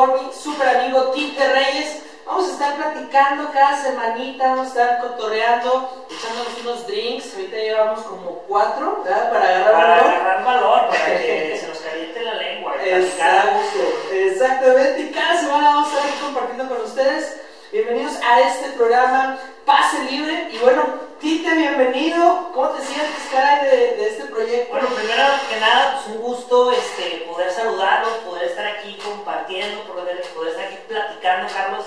[0.00, 2.02] con mi super amigo Tite Reyes.
[2.24, 7.34] Vamos a estar platicando cada semanita, vamos a estar cotorreando, echándonos unos drinks.
[7.34, 9.02] Ahorita llevamos como cuatro.
[9.04, 10.00] Para agarrar valor.
[10.00, 12.76] Para agarrar valor, para que se nos caliente la lengua.
[12.82, 13.78] Eh, Exacto,
[14.10, 15.00] exactamente.
[15.02, 17.40] Y cada semana vamos a estar aquí compartiendo con ustedes.
[17.70, 19.36] Bienvenidos a este programa
[19.66, 20.48] Pase Libre.
[20.50, 22.50] Y bueno, Tite, bienvenido.
[22.54, 24.72] ¿Cómo te sientes, cara, de, de, este proyecto?
[24.72, 30.22] Bueno, primero que nada, pues un gusto este, poder saludarlos, poder estar aquí compartiendo, poder,
[30.34, 31.84] poder estar aquí platicando, Carlos.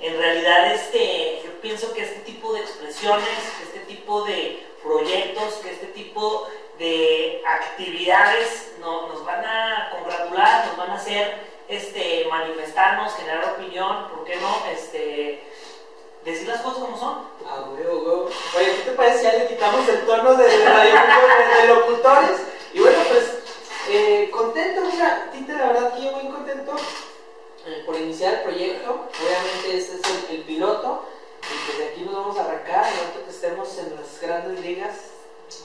[0.00, 3.24] En realidad, este, yo pienso que este tipo de expresiones,
[3.56, 6.46] que este tipo de proyectos, que este tipo
[6.78, 14.10] de actividades no, nos van a congratular, nos van a hacer este, manifestarnos, generar opinión,
[14.10, 14.66] ¿por qué no?
[14.70, 15.42] Este,
[16.24, 17.18] decir las cosas como son.
[17.46, 18.16] Ah, güey, güey.
[18.16, 20.48] Oye, ¿qué te parece ya le quitamos el tono de,
[21.68, 22.40] locutores?
[22.72, 23.38] Y bueno, pues,
[23.90, 26.74] eh, contento, mira, Tite, la verdad yo muy contento
[27.66, 28.90] eh, por iniciar el proyecto.
[28.92, 31.04] Obviamente este es el, piloto.
[31.42, 34.94] Y pues de aquí nos vamos a arrancar, ahorita que estemos en las grandes ligas.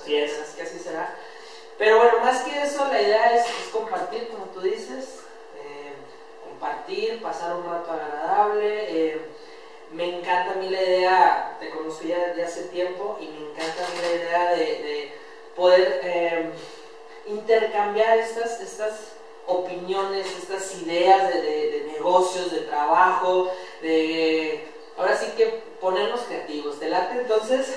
[0.01, 0.33] Así es.
[0.55, 1.16] que así será.
[1.77, 5.21] Pero bueno, más que eso, la idea es, compartir, como tú dices,
[5.55, 5.94] eh,
[6.44, 9.21] compartir, pasar un rato agradable
[9.91, 13.89] me encanta a mí la idea, te conocí desde hace tiempo y me encanta a
[13.89, 15.19] mí la idea de,
[15.55, 16.51] poder em,
[17.35, 18.93] intercambiar estas, estas
[19.45, 23.51] opiniones, estas ideas de, de, de, negocios, de trabajo,
[23.81, 24.65] de...
[24.97, 27.19] Ahora sí que ponernos creativos, ¿te late?
[27.19, 27.73] Entonces,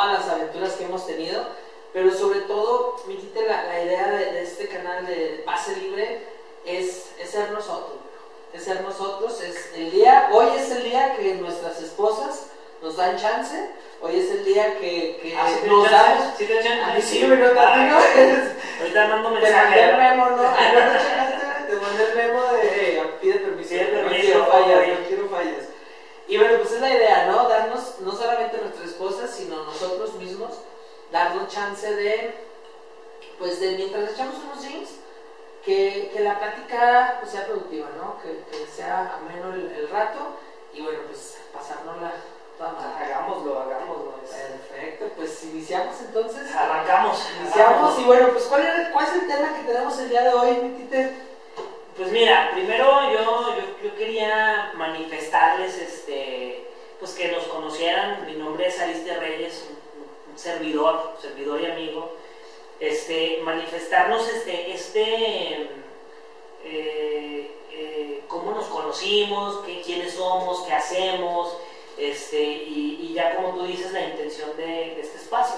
[0.00, 1.44] todas las aventuras que hemos tenido,
[1.92, 3.16] pero sobre todo, mi
[3.46, 6.26] la, la idea de, de, este canal de Pase Libre
[6.64, 7.98] es, es ser nosotros
[8.52, 9.40] es ser nosotros.
[9.40, 12.46] Es el día, hoy es el día que nuestras esposas
[12.82, 13.70] nos dan chance.
[14.00, 16.24] Hoy es el día que, que ah, ¿sí nos damos.
[16.36, 16.82] ¿Sí te chance?
[16.84, 18.00] Ay, sí, pero no ah,
[18.80, 19.64] Ahorita mando Te mensaje.
[19.64, 20.42] mandé el memo, ¿no?
[21.68, 23.74] Te mandé el memo de, hey, pide permiso.
[23.74, 25.66] No quiero fallas, no quiero fallas.
[26.26, 27.48] Y bueno, pues es la idea, ¿no?
[27.48, 30.50] Darnos, no solamente a nuestras esposas, sino nosotros mismos,
[31.10, 32.34] darnos chance de,
[33.38, 34.90] pues de mientras echamos unos jeans,
[35.64, 38.20] que, que la plática pues, sea productiva, ¿no?
[38.22, 40.36] Que, que sea ameno el, el, rato
[40.72, 42.12] y bueno, pues pasárnosla
[42.56, 43.04] toda madre.
[43.04, 44.14] Hagámoslo, hagámoslo.
[44.20, 46.54] Perfecto, pues iniciamos entonces.
[46.54, 47.18] Arrancamos.
[47.40, 47.98] Iniciamos arrancamos.
[48.00, 50.56] y bueno, pues ¿cuál, era, ¿cuál es el tema que tenemos el día de hoy,
[50.56, 51.14] mi tite?
[51.96, 56.70] Pues mira, primero yo, yo, yo, quería manifestarles este,
[57.00, 58.26] pues que nos conocieran.
[58.26, 62.16] Mi nombre es Ariste Reyes, un, servidor, servidor y amigo
[62.80, 65.70] este, manifestarnos este, este
[66.64, 71.56] eh, eh, cómo nos conocimos, qué, quiénes somos, qué hacemos,
[71.98, 75.56] este, y, ya como tú dices, la intención de, este espacio.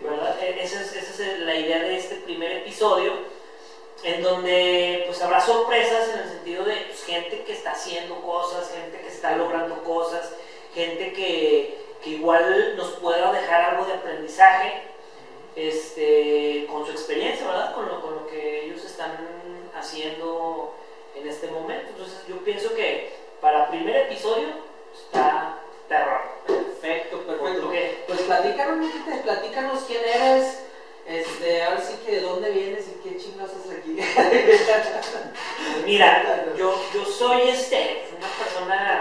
[0.00, 0.36] ¿verdad?
[0.42, 3.12] Esa, es, esa es la idea de este primer episodio,
[4.02, 8.72] en donde pues habrá sorpresas en el sentido de pues, gente que está haciendo cosas,
[8.72, 10.32] gente que está logrando cosas,
[10.74, 14.82] gente que, que igual nos pueda dejar algo de aprendizaje
[15.56, 17.74] este, con su experiencia, ¿verdad?
[17.74, 19.12] Con lo, con lo que ellos están
[19.74, 20.74] haciendo
[21.14, 21.88] en este momento.
[21.90, 24.48] Entonces yo pienso que para primer episodio
[24.94, 25.58] está
[25.88, 26.20] terror.
[26.46, 27.72] Perfecto, perfecto.
[28.06, 28.90] Pues platícanos,
[29.24, 30.64] platícanos quién eres,
[31.06, 33.98] este, ahora sí que de dónde vienes y qué chingados haces aquí.
[35.86, 39.00] mira, yo, yo soy este, una persona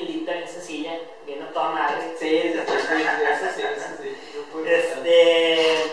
[0.00, 2.14] bien, bien humilita, bien sencilla, bien a toda madre.
[2.18, 4.16] Sí, sí, sí, eso sí.
[4.66, 5.92] Este,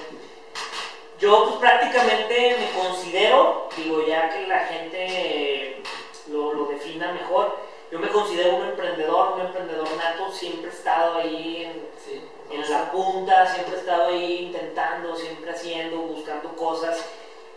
[1.19, 5.81] yo pues prácticamente me considero, digo ya que la gente
[6.27, 7.57] lo, lo, defina mejor,
[7.91, 12.21] yo me considero un emprendedor, un emprendedor nato, siempre he estado ahí en, sí,
[12.51, 17.03] en la punta, siempre he estado ahí intentando, siempre haciendo, buscando cosas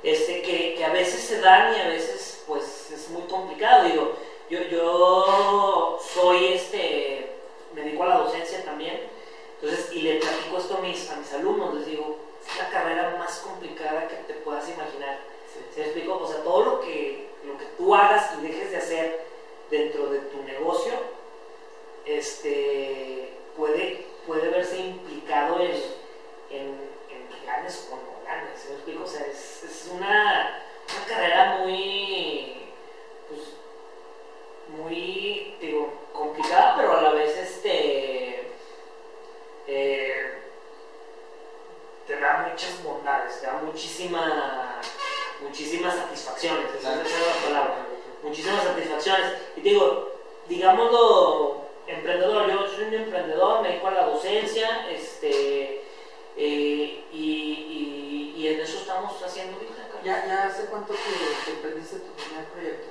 [0.02, 4.14] este, que, que a veces se dan y a veces pues es muy complicado, digo,
[4.50, 7.36] yo, yo soy este,
[7.74, 9.08] me dedico a la docencia también,
[9.62, 13.16] entonces, y le platico esto a mis, a mis alumnos, les digo, es la carrera
[13.18, 15.18] más complicada que te puedas imaginar.
[15.46, 15.60] Sí.
[15.74, 16.18] ¿Se explico?
[16.18, 19.26] O sea, todo lo que, lo que tú hagas y dejes de hacer
[19.70, 20.92] dentro de tu negocio,
[22.06, 25.72] este, puede, puede verse implicado en,
[26.50, 26.66] en,
[27.10, 28.58] en que ganes o no ganes.
[28.58, 29.04] ¿Se explico?
[29.04, 30.64] O sea, es, es una,
[30.96, 32.69] una carrera muy,
[34.76, 38.52] muy, digo, complicada, pero a la vez, este,
[39.66, 40.38] eh,
[42.06, 44.80] te da muchas bondades, te da muchísima,
[45.40, 47.86] muchísimas satisfacciones, esa es la palabra,
[48.22, 49.32] muchísimas satisfacciones.
[49.56, 50.12] Y digo,
[50.48, 55.84] digámoslo, emprendedor, yo soy un emprendedor, me dedico a la docencia, este,
[56.36, 59.58] eh, y, y, en eso estamos haciendo.
[60.02, 62.88] ¿Ya, ya hace cuánto que, que emprendiste tu primer proyecto?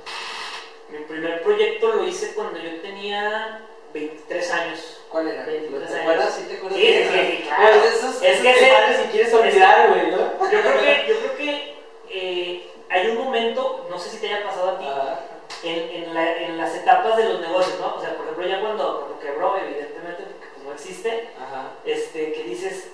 [0.92, 3.62] Mi primer proyecto lo hice cuando yo tenía
[3.94, 5.02] 23 años.
[5.10, 5.46] ¿Cuál era?
[5.46, 5.58] ¿Te
[6.02, 6.36] acuerdas?
[6.36, 6.80] ¿Sí te acuerdas?
[6.80, 7.04] Sí, sí,
[7.38, 7.80] sí, claro.
[7.80, 10.52] Pues esos, es que ese, padres si quieres olvidar, güey, ¿no?
[10.52, 11.76] Yo creo que, yo creo que
[12.10, 15.20] eh, hay un momento, no sé si te haya pasado a ti, Ah,
[15.64, 17.96] en, en, la, en, las etapas de los negocios, ¿no?
[17.96, 21.72] O sea, por ejemplo, ya cuando, cuando quebró, evidentemente, porque pues, no existe, Ajá.
[21.86, 22.92] este, que dices,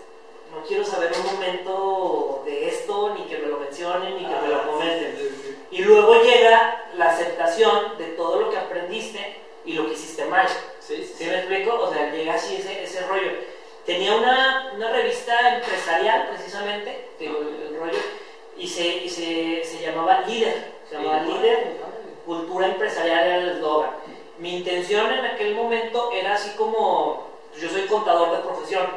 [0.51, 4.47] no quiero saber un momento de esto, ni que me lo mencionen, ni que me
[4.47, 5.15] lo Ah, comenten.
[5.17, 5.57] sí, sí, sí.
[5.71, 10.47] Y luego llega la aceptación de todo lo que aprendiste y lo que hiciste mal.
[10.79, 11.73] Sí, sí, ¿Sí me explico?
[11.79, 13.31] O sea, llega así ese, ese rollo.
[13.85, 17.99] Tenía una, una revista empresarial, precisamente, digo, el, rollo,
[18.57, 20.73] y, se, y se, se llamaba Líder.
[20.89, 21.77] Se llamaba Sí, Líder.
[22.25, 23.91] Cultura Empresarial era el eslogan.
[24.39, 27.27] Mi intención en aquel momento era así como,
[27.59, 28.87] yo soy contador de profesión,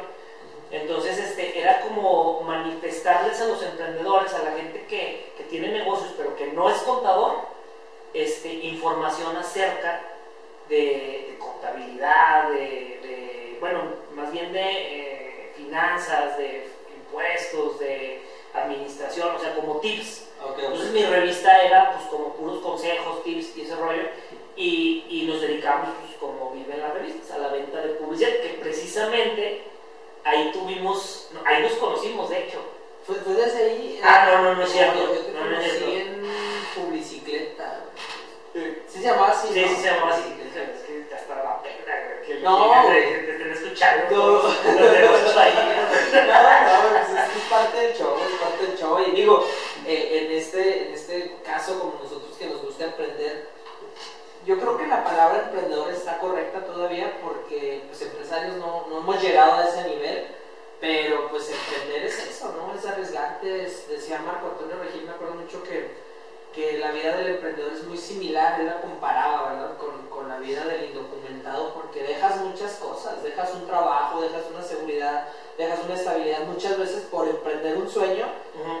[0.71, 6.13] entonces este, era como manifestarles a los emprendedores, a la gente que, que tiene negocios
[6.17, 7.37] pero que no es contador,
[8.13, 10.01] este, información acerca
[10.67, 13.81] de, contabilidad, de, bueno,
[14.15, 18.21] más bien de eh, finanzas, de impuestos, de
[18.53, 20.27] administración, o sea, como tips.
[20.57, 24.03] Entonces mi revista era pues como puros consejos, tips y ese rollo,
[24.55, 28.57] y, y nos dedicamos pues como viven las revistas, a la venta de publicidad, que
[28.61, 29.63] precisamente
[30.23, 32.59] ahí tuvimos, ahí nos conocimos de hecho.
[33.05, 33.99] Pues desde ahí...
[34.03, 34.99] Ah, no, no, no es cierto.
[34.99, 36.27] No, conocí no, no, en
[36.75, 37.85] publicicleta.
[38.53, 39.47] Sí se llamaba así.
[39.53, 40.35] Sí, se llamaba así.
[40.43, 42.71] Es que te hasta la pena, que No.
[42.87, 44.15] Te estén escuchando.
[44.15, 44.49] No.
[46.09, 48.99] No, no, pues es, es parte del show, es parte del show.
[48.99, 49.45] Y digo,
[49.85, 53.49] eh, en, este, en este caso, como nosotros que nos gusta emprender,
[54.45, 59.21] yo creo que la palabra emprendedor está correcta todavía porque pues, empresarios no, no hemos
[59.21, 60.27] llegado a ese nivel.
[60.79, 62.73] Pero pues emprender es eso, ¿no?
[62.73, 63.47] Es arriesgante
[63.89, 65.91] decía Marco Antonio Regil, me acuerdo mucho que
[66.53, 69.77] que la vida del emprendedor es muy similar, él la comparaba, ¿verdad?
[69.77, 74.61] Con, con, la vida del indocumentado, porque dejas muchas cosas, dejas un trabajo, dejas una
[74.61, 75.27] seguridad,
[75.57, 78.25] dejas una estabilidad, muchas veces por emprender un sueño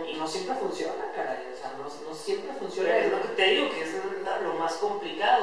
[0.07, 2.97] y no siempre funciona, caray, o sea, no, no siempre funciona.
[2.97, 3.93] Es lo que te digo, que es
[4.43, 5.38] lo más complicado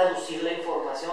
[0.00, 1.12] traducir la información,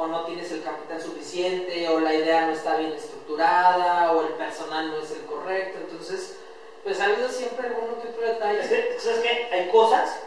[0.00, 4.32] o no tienes el capital suficiente, o la idea no está bien estructurada, o el
[4.32, 5.78] personal no es el correcto.
[5.78, 6.38] Entonces,
[6.82, 8.62] pues ha habido siempre alguno que otro detalle.
[8.98, 9.48] ¿Sabes qué?
[9.52, 10.22] Hay cosas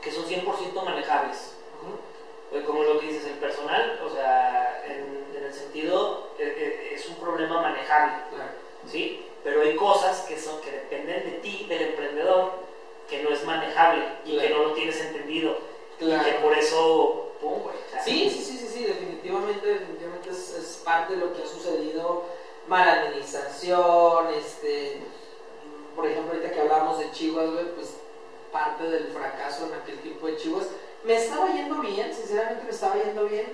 [0.00, 1.54] que son 100% manejables.
[2.52, 6.94] Eh, como lo que dices, el personal, o sea, en, en el sentido, eh, eh,
[6.94, 8.14] es un problema manejable.
[8.86, 9.26] ¿Sí?
[9.42, 12.52] Pero hay cosas que, son, que dependen de ti, del emprendedor,
[13.10, 15.58] que no es manejable y que no lo tienes entendido.
[15.98, 17.62] Y que por eso, pum,
[18.04, 18.63] sí, sí, sí
[19.40, 22.24] definitivamente, es, parte de lo que ha sucedido,
[22.68, 25.02] mala administración, este,
[25.96, 27.96] por ejemplo, ahorita que hablamos de Chivas, pues
[28.52, 30.66] parte del fracaso en aquel tipo de Chivas,
[31.04, 33.46] me estaba yendo bien, sinceramente me estaba yendo bien,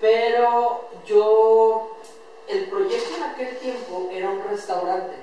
[0.00, 1.96] pero yo,
[2.48, 5.16] el proyecto en aquel tiempo era un restaurante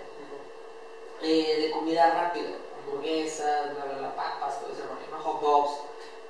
[1.21, 5.71] eh, de comida rápida, hamburguesas, bla, bla, bla, papas, todo ese rollo, hot dogs,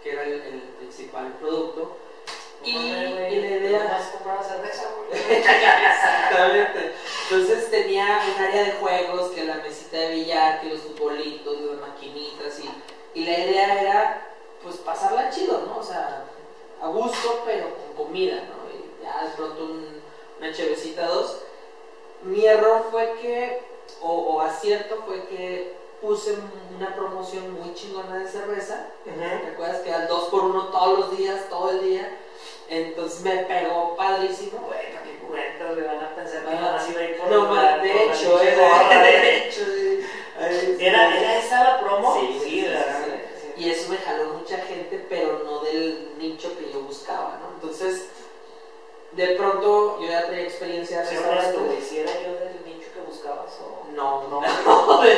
[0.03, 2.04] que era el, el principal producto.
[2.65, 2.73] Y,
[3.11, 4.01] la idea...
[4.43, 4.83] cerveza.
[5.11, 6.93] Exactamente.
[7.29, 11.79] Entonces tenía un área de juegos, que la mesita de billar, que los futbolitos, las
[11.89, 14.27] maquinitas y, y la idea era
[14.61, 15.77] pues pasarla chido, ¿no?
[15.79, 16.25] O sea,
[16.81, 18.69] a gusto, pero con comida, ¿no?
[18.71, 20.01] Y ya de pronto un-
[20.39, 21.41] una chevecita dos.
[22.23, 23.61] Mi error fue que,
[24.01, 26.35] o, o acierto fue que puse
[26.75, 28.87] una promoción muy chingona de cerveza.
[29.03, 32.17] ¿Te acuerdas que eran dos por uno todos los días, todo el día?
[32.69, 34.59] Entonces me pegó padrísimo.
[34.67, 35.75] Güey, ¿para qué cuentas?
[35.77, 39.03] Le van a pensar Ah, nomás iba a ir por No, de hecho, eh, gorra,
[39.03, 39.61] de hecho,
[40.79, 41.17] ¿Era.
[41.17, 42.19] ¿Era esa la promo?
[42.19, 43.53] Sí, sí, sí, sí.
[43.63, 47.55] Y eso me jaló mucha gente, pero no del nicho que yo buscaba, ¿no?
[47.55, 48.07] Entonces,
[49.13, 51.69] de pronto yo ya traía experiencia de Sé honesto, restaurante.
[51.75, 53.87] güey, si era yo del nicho que buscabas o...
[53.93, 54.41] No, No.
[54.65, 55.14] no, de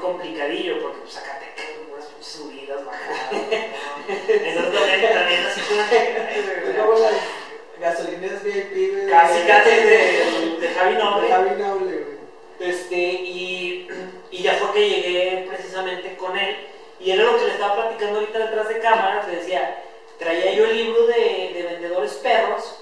[0.00, 3.32] complicadillo, porque pues, Zacatecas, unas subidas, bajadas.
[3.32, 3.38] ¿no?
[4.28, 5.60] Entonces también, también así
[6.78, 7.12] como las
[7.78, 9.08] gasolineras VIP, güey.
[9.08, 11.26] casi, casi de, de Javi Noble.
[11.26, 12.20] De Javi Noble, güey.
[12.60, 13.88] Este, y,
[14.30, 16.56] y ya fue que llegué precisamente con él.
[17.00, 19.26] Y era lo que le estaba platicando ahorita detrás de cámaras.
[19.28, 19.82] Le decía,
[20.18, 22.79] traía yo el libro de, de vendedores perros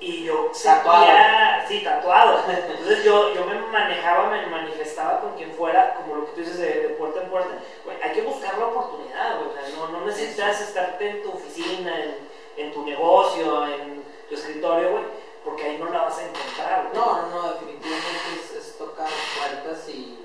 [0.00, 2.44] y yo sentía, sí, tatuado.
[2.48, 6.58] Entonces yo, yo me manejaba, me manifestaba con quien fuera, como lo que tú dices
[6.58, 7.58] de, de puerta en puerta.
[8.02, 9.50] Hay que buscar la oportunidad, güey.
[9.50, 12.16] O sea, no, no necesitas estarte en tu oficina, en,
[12.56, 15.04] en tu negocio, en tu escritorio, güey,
[15.44, 16.94] porque ahí no la vas a encontrar, güey.
[16.94, 19.08] No, no, no, definitivamente es, es tocar
[19.38, 20.18] puertas y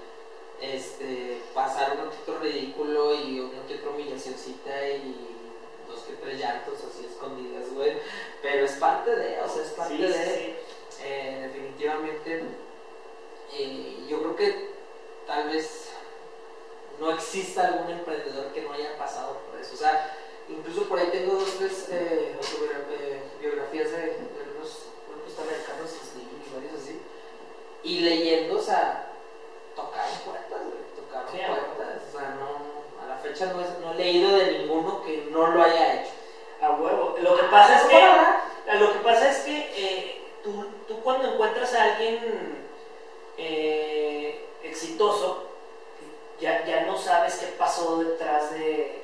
[0.61, 5.39] este, pasar que otro ridículo y uno que humillacioncita y
[5.87, 7.97] dos que tres llantos así escondidas, güey.
[8.43, 10.13] Pero es parte de, o sea, es parte Sí, de.
[10.13, 10.55] sí.
[11.05, 12.43] Eh, definitivamente,
[13.53, 14.69] eh, yo creo que
[15.25, 15.89] tal vez
[16.99, 19.73] no exista algún emprendedor que no haya pasado por eso.
[19.73, 20.15] O sea,
[20.49, 22.35] incluso por ahí tengo dos tres eh,
[22.91, 24.13] eh, biografías de, de
[24.53, 24.89] grupos
[25.39, 27.01] americanos, Slim y varios así,
[27.83, 29.07] y leyendo, o sea,
[29.75, 32.01] tocaron puertas, güey, tocaron Sí, puertas.
[32.13, 35.47] O sea, no, a la fecha no, es- no he leído de ninguno que no
[35.47, 36.12] lo haya hecho.
[36.63, 37.15] A huevo.
[37.21, 38.41] Lo que pasa es que, Ahora,
[38.79, 42.65] lo que, pasa es que eh, tú, tú cuando encuentras a alguien
[43.37, 45.43] eh, exitoso,
[46.39, 49.01] ya, ya no sabes qué pasó detrás de,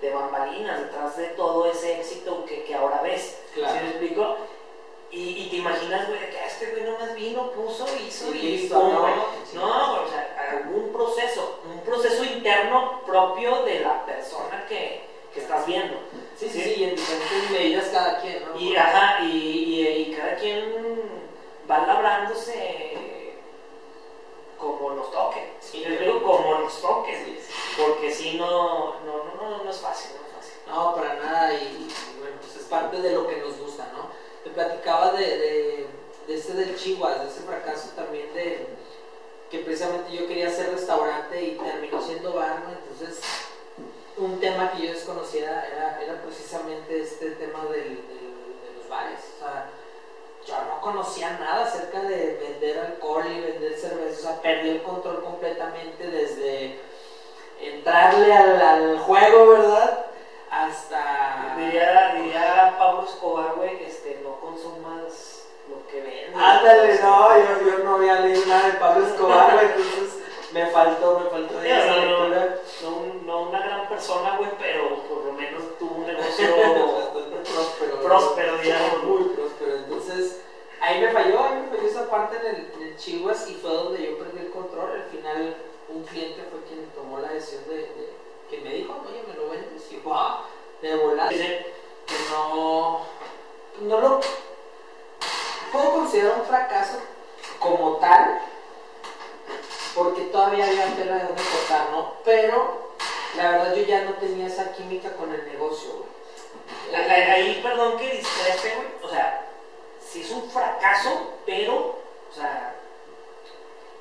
[0.00, 3.40] de bambalinas, detrás de todo ese éxito que, que ahora ves.
[3.54, 3.74] Claro.
[3.74, 4.36] ¿Sí me explico?
[5.10, 8.80] Y, y te imaginas, güey, que este güey nomás vino, puso, hizo Y y listo,
[8.80, 9.06] pum, ¿no?
[9.50, 9.56] Sí.
[9.56, 15.02] No, o sea, algún proceso, un proceso interno propio de la persona que,
[15.34, 15.96] que estás viendo.
[16.38, 16.74] Sí, sí, Sí.
[16.78, 18.58] y en diferentes medidas cada quien, ¿no?
[18.58, 21.00] Y, ajá, y, y, y cada quien
[21.70, 23.34] va labrándose
[24.58, 25.52] como nos toque.
[25.60, 27.52] Sí, Yo digo como nos toque, Sí, sí.
[27.76, 30.54] porque si no, no, no, no, no es fácil, no es fácil.
[30.68, 31.88] No, para nada, y,
[32.20, 34.08] bueno, pues es parte de lo que nos gusta, ¿no?
[34.44, 35.86] Te platicaba de, de,
[36.28, 38.66] de este del Chihuahua, de ese fracaso también de
[39.50, 42.70] que precisamente yo quería hacer restaurante y terminó siendo bar, ¿no?
[42.72, 43.20] Entonces,
[44.24, 49.18] un tema que yo desconocía era, era precisamente este tema del, del- de los bares.
[49.36, 49.66] O sea,
[50.46, 54.82] yo no conocía nada acerca de vender alcohol y vender cerveza, o sea, perdí el
[54.82, 56.80] control completamente desde
[57.60, 60.06] entrarle al, al juego, ¿verdad?
[60.50, 61.54] Hasta...
[61.56, 66.34] Diría, diría Pablo Escobar, güey, este, no consumas lo que vendes.
[66.36, 70.21] Ándale, no, yo, yo no había leído nada de Pablo Escobar, güey, entonces
[70.52, 71.96] me faltó, me faltó esa
[72.82, 76.46] no, no, una gran persona, güey, pero por lo menos tuvo un negocio
[77.44, 78.00] próspero.
[78.02, 79.04] próspero, digamos.
[79.04, 79.76] Muy próspero.
[79.76, 80.40] Entonces,
[80.80, 83.70] ahí me falló, ahí me falló esa parte en el, en el Chihuas y fue
[83.72, 84.90] donde yo perdí el control.
[84.92, 85.56] Al final,
[85.88, 88.12] un cliente fue quien tomó la decisión de, de-
[88.50, 89.90] que me dijo, oye, me lo vendes.
[89.90, 90.40] Y wow,
[90.82, 91.28] de volar.
[91.30, 91.66] Dice,
[92.06, 93.00] Que no,
[93.82, 94.20] no lo
[95.72, 96.98] puedo considerar un fracaso
[97.58, 98.40] como tal,
[99.94, 102.14] porque todavía había tela de donde cortar, ¿no?
[102.24, 102.92] Pero
[103.36, 107.02] la verdad yo ya no tenía esa química con el negocio, güey.
[107.10, 108.88] Ahí, perdón que discrepe, güey.
[109.02, 109.46] O sea,
[110.06, 111.74] sí es un fracaso, pero,
[112.30, 112.74] o sea,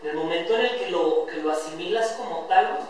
[0.03, 2.83] en el momento en el que lo, que lo asimilas como tal, güey,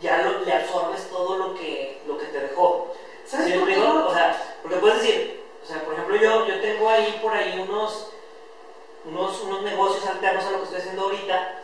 [0.00, 2.94] ya lo- le absorbes todo lo que, lo que te dejó.
[3.26, 3.78] ¿Sabes ¿Sí me por qué?
[3.80, 7.58] O sea, porque puedes decir, o sea, por ejemplo, yo, yo tengo ahí por ahí
[7.58, 8.10] unos,
[9.04, 11.62] unos, unos negocios alternos a lo que estoy haciendo ahorita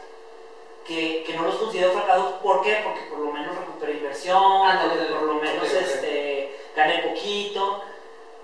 [0.84, 2.34] que, que no los considero fracasos.
[2.42, 2.80] ¿Por qué?
[2.84, 5.10] Porque por lo menos recuperé inversión, Ándale, ándale.
[5.10, 5.80] por lo menos Ok, ok.
[5.82, 7.82] este, gané poquito,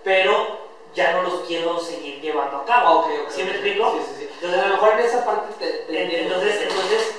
[0.03, 0.59] pero
[0.95, 3.01] ya no los quiero seguir llevando a cabo.
[3.01, 3.93] Ok, ok, ¿Sí me explico?
[3.93, 4.29] Sí, sí, sí.
[4.35, 6.27] Entonces, a lo mejor en esa parte te, te En-.
[6.27, 7.15] Entonces, entonces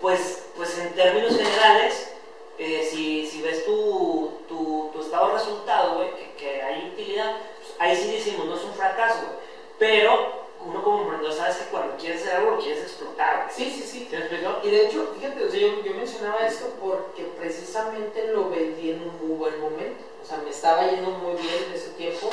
[0.00, 2.12] pues, pues en términos generales,
[2.58, 7.36] eh, si, si ves tu, tu, tu estado de resultado, güey, que, que hay utilidad,
[7.58, 9.38] pues ahí sí decimos, no es un fracaso, güey.
[9.78, 13.48] Pero uno como emprendedor sabes que cuando quieres hacer algo lo quieres explotar.
[13.50, 14.08] Sí, sí, sí.
[14.10, 14.58] ¿Sí me explico?
[14.62, 19.02] Y de hecho, fíjate, o sea, yo, yo mencionaba esto porque precisamente lo vendí en
[19.02, 20.04] un muy buen momento.
[20.22, 22.30] O sea, me estaba yendo muy bien en ese tiempo.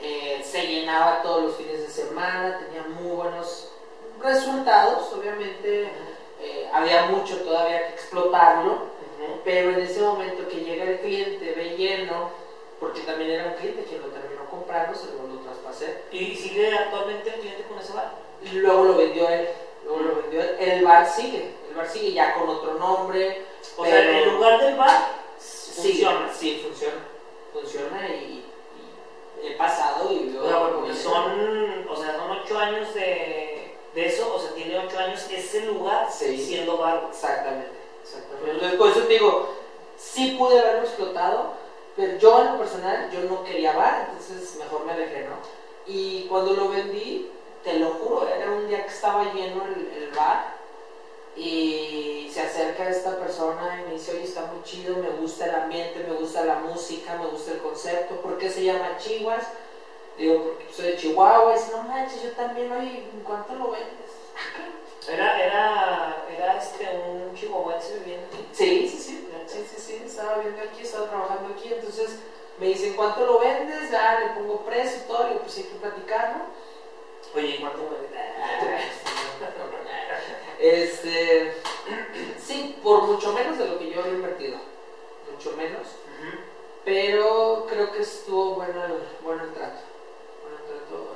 [0.00, 3.72] Eh, se llenaba todos los fines de semana, tenía muy buenos
[4.22, 5.12] resultados.
[5.12, 5.90] Obviamente,
[6.40, 8.96] eh, había mucho todavía que explotarlo.
[9.44, 12.30] Pero en ese momento que llega el cliente, ve lleno,
[12.78, 15.35] porque también era un cliente quien lo terminó comprando, se lo,
[16.12, 18.12] ¿Y sigue actualmente el cliente con ese bar?
[18.42, 19.48] Y luego lo vendió él.
[19.84, 20.56] Luego lo vendió él.
[20.58, 21.54] El bar sigue.
[21.68, 23.42] El bar sigue ya con otro nombre.
[23.76, 26.32] O sea, pero- en lugar del bar, Sí, funciona.
[26.32, 26.94] Sí, funciona.
[27.52, 28.44] Funciona y,
[29.42, 30.42] y he pasado y veo.
[30.44, 34.78] O sea, porque son, o sea, son ocho años de, de eso, o sea, tiene
[34.78, 36.38] ocho años ese lugar Sí.
[36.38, 37.08] siendo bar.
[37.10, 37.70] Exactamente,
[38.02, 38.50] exactamente.
[38.52, 39.54] Entonces, por eso te digo,
[39.98, 41.52] sí pude haberlo explotado,
[41.96, 45.36] pero yo en lo personal, yo no quería bar, entonces mejor me alejé, ¿no?
[45.86, 47.30] Y cuando lo vendí,
[47.64, 50.56] te lo juro, era un día que estaba lleno el, el bar
[51.36, 55.54] y se acerca esta persona y me dice, oye, está muy chido, me gusta el
[55.54, 59.44] ambiente, me gusta la música, me gusta el concepto, ¿por qué se llama Chihuas?
[60.18, 63.70] Digo, porque soy de Chihuahua, y dice, no manches, yo también, oye, ¿en cuánto lo
[63.70, 64.16] vendes?
[65.08, 68.26] Era, era, era este, un chihuahuense viviendo.
[68.52, 72.18] Sí, sí, sí, sí, sí, sí, estaba viendo aquí, estaba trabajando aquí, entonces
[72.58, 73.90] me dicen, ¿cuánto lo vendes?
[73.90, 76.44] Ya le pongo precio y todo, digo, pues hay que platicarlo.
[77.34, 77.96] Oye, ¿y ¿cuánto me
[80.58, 81.54] Este,
[82.40, 84.58] sí, por mucho menos de lo que yo había invertido,
[85.30, 85.86] mucho menos,
[86.84, 89.80] pero creo que estuvo bueno el, bueno el trato,
[90.42, 91.08] bueno el trato,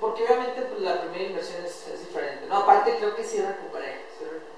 [0.00, 4.00] porque obviamente pues, la primera inversión es, es diferente, no, aparte creo que sí recuperé,
[4.18, 4.51] sí recuperé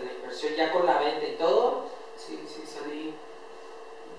[0.00, 1.84] este, la inversión ya con la venta y todo,
[2.16, 3.14] sí, sí salí,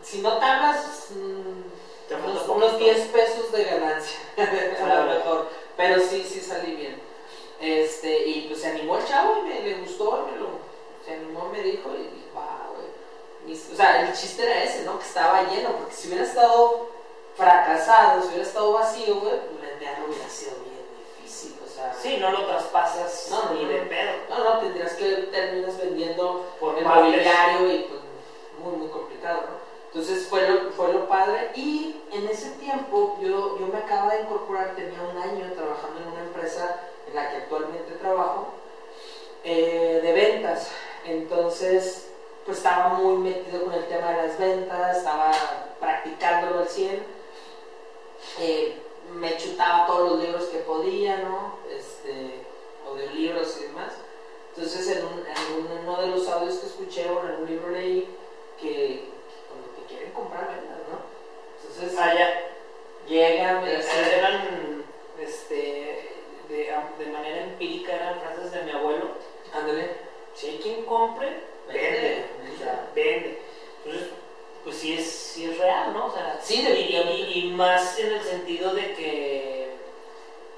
[0.04, 6.02] si no tardas, mm, falta unos, unos 10 pesos de ganancia, a lo mejor, pero
[6.02, 7.02] sí, sí salí bien.
[7.60, 10.48] Este, y pues se animó el chavo y me le gustó, y me lo,
[11.06, 13.56] se animó, me dijo y dije, wow, güey.
[13.56, 14.98] O sea, el chiste era ese, ¿no?
[14.98, 16.90] Que estaba lleno, porque si hubiera estado
[17.36, 19.62] fracasado, si hubiera estado vacío, güey, pues
[20.08, 20.71] hubiera sido bien
[21.82, 24.12] sea, Sí, no lo traspasas No, ni no, de pedo.
[24.30, 28.02] No, no, tendrías que terminas vendiendo Por el mobiliario y pues
[28.60, 29.72] muy, muy complicado, ¿no?
[29.88, 34.22] Entonces fue lo, fue lo padre y en ese tiempo yo, yo me acaba de
[34.22, 38.54] incorporar, tenía un año trabajando en una empresa en la que actualmente trabajo
[39.44, 40.72] eh, de ventas.
[41.04, 42.08] Entonces
[42.46, 45.32] pues estaba muy metido con el tema de las ventas, estaba
[45.80, 47.04] practicándolo al 100.
[48.40, 48.82] Eh,
[49.16, 51.56] me chutaba todos los libros que podía, ¿no?
[51.70, 52.42] Este,
[52.88, 53.94] audiolibros y demás.
[54.56, 58.08] Entonces, en, un- en uno de los audios que escuché o en un libro leí
[58.60, 59.10] que
[59.48, 61.00] cuando te quieren comprar, vendas, ¿no?
[61.62, 62.34] Entonces, Ah, ya.
[63.08, 64.84] llega, me Eran,
[65.20, 66.16] este,
[66.50, 69.12] de, de manera empírica, eran frases de mi abuelo.
[69.54, 69.90] ándale,
[70.36, 72.26] Si hay quien compre, vende.
[72.40, 72.66] Vende.
[72.96, 73.42] Vende.
[73.86, 74.10] Entonces,
[74.64, 76.08] pues sí es, sí es real, ¿no?
[76.08, 79.72] O sea, Sí, y, y- y más en el sentido de que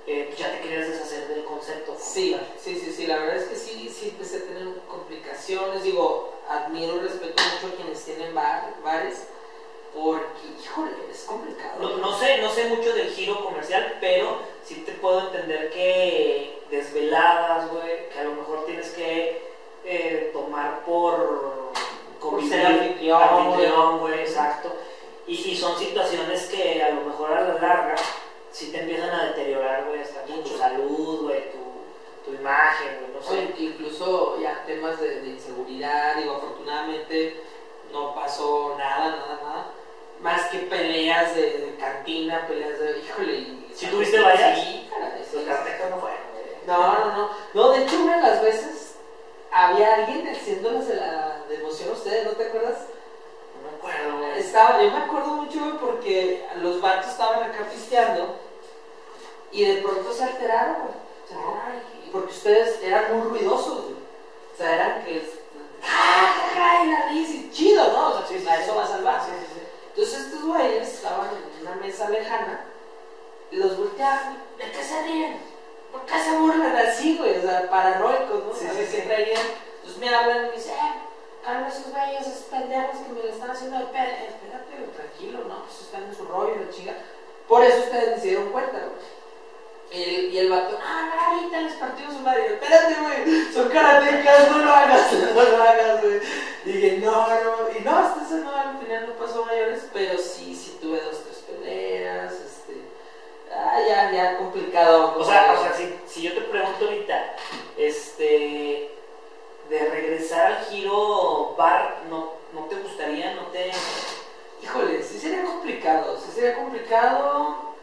[0.08, 1.96] eh, ya te querías deshacer del concepto.
[2.00, 6.34] Sí, sí, sí, sí, la verdad es que sí, sí empecé a tener complicaciones, digo,
[6.50, 9.24] admiro y respeto mucho a quienes tienen bar- bares,
[9.94, 11.80] porque, híjole, es complicado.
[11.80, 16.60] No, no sé, no sé mucho del giro comercial, pero sí te puedo entender que
[16.70, 19.42] desveladas, güey, que a lo mejor tienes que
[19.86, 21.72] eh, tomar por
[22.30, 24.76] convivir, ser anfitrión, anfitrión, güey, exacto.
[25.28, 27.96] Y, y son situaciones que a lo mejor a la larga
[28.52, 33.22] sí te empiezan a deteriorar, güey, hasta tu salud, güey, tu, tu imagen, güey, no
[33.22, 33.54] sé.
[33.56, 37.42] Oye, incluso ya temas de, de inseguridad, digo, afortunadamente
[37.92, 39.66] no pasó nada, nada, nada.
[40.22, 43.34] Más que peleas de, de cantina, peleas de, híjole.
[43.34, 44.60] y- ¿Sí tuviste varias?
[44.60, 44.88] Sí,
[45.30, 45.36] sí.
[45.38, 46.20] Los cartecas no fueron.
[46.68, 47.30] No, no, no.
[47.54, 48.73] No, de hecho, una de las veces
[49.54, 52.78] había alguien haciéndoles la de emoción a ustedes, ¿no te acuerdas?
[53.62, 54.39] No me acuerdo, güey.
[54.39, 58.36] Estaba, yo me acuerdo mucho porque los vatos estaban acá pisteando
[59.52, 60.94] y de pronto se alteraron, güey.
[61.28, 63.96] Se alteraron, y- Porque ustedes eran muy ruidosos, güey.
[64.54, 65.44] O sea, eran que.
[65.84, 66.84] ¡Ah, ja, ja!
[66.86, 68.10] y la y chido, ¿no?
[68.10, 68.63] O sea, Sí, sí, a sí.
[68.63, 69.22] eso va a salvar.
[69.96, 72.62] Entonces estos güeyes estaban en una mesa lejana
[73.52, 74.38] y los volteaban.
[74.58, 75.53] ¿De qué se ríen?
[75.94, 77.38] ¿Por qué se burlan así, güey?
[77.38, 78.54] O sea, paranoicos, ¿no?
[78.54, 79.42] Sí, sí, qué traerían.
[79.78, 80.94] Entonces me hablan y me dicen, eh,
[81.46, 84.12] calma esos güeyes, esos pendejos que me le están haciendo de pedo.
[84.28, 85.64] Espérate, güey, tranquilo, ¿no?
[85.64, 86.94] Pues están en su rollo, la chica.
[87.48, 89.24] Por eso ustedes se dieron cuenta, güey.
[90.04, 92.48] El- y el vato, ah, no, ahorita les partimos su madre.
[92.56, 96.20] Espérate, güey, son karatecas, no lo hagas, no lo hagas, güey.
[96.66, 100.56] Dije, no, no, y no, hasta eso no, al final no pasó mayores, pero sí,
[100.56, 102.34] sí tuve dos, tres peleas,
[103.56, 105.16] ah, ya, ya complicado.
[105.18, 107.36] O sea, o sea si, si yo te pregunto ahorita,
[107.78, 108.92] este,
[109.70, 113.34] de regresar al giro bar, ¿no, no te gustaría?
[113.36, 113.72] ¿No te...?
[114.62, 117.74] Híjole, sí sería complicado, sí sería complicado.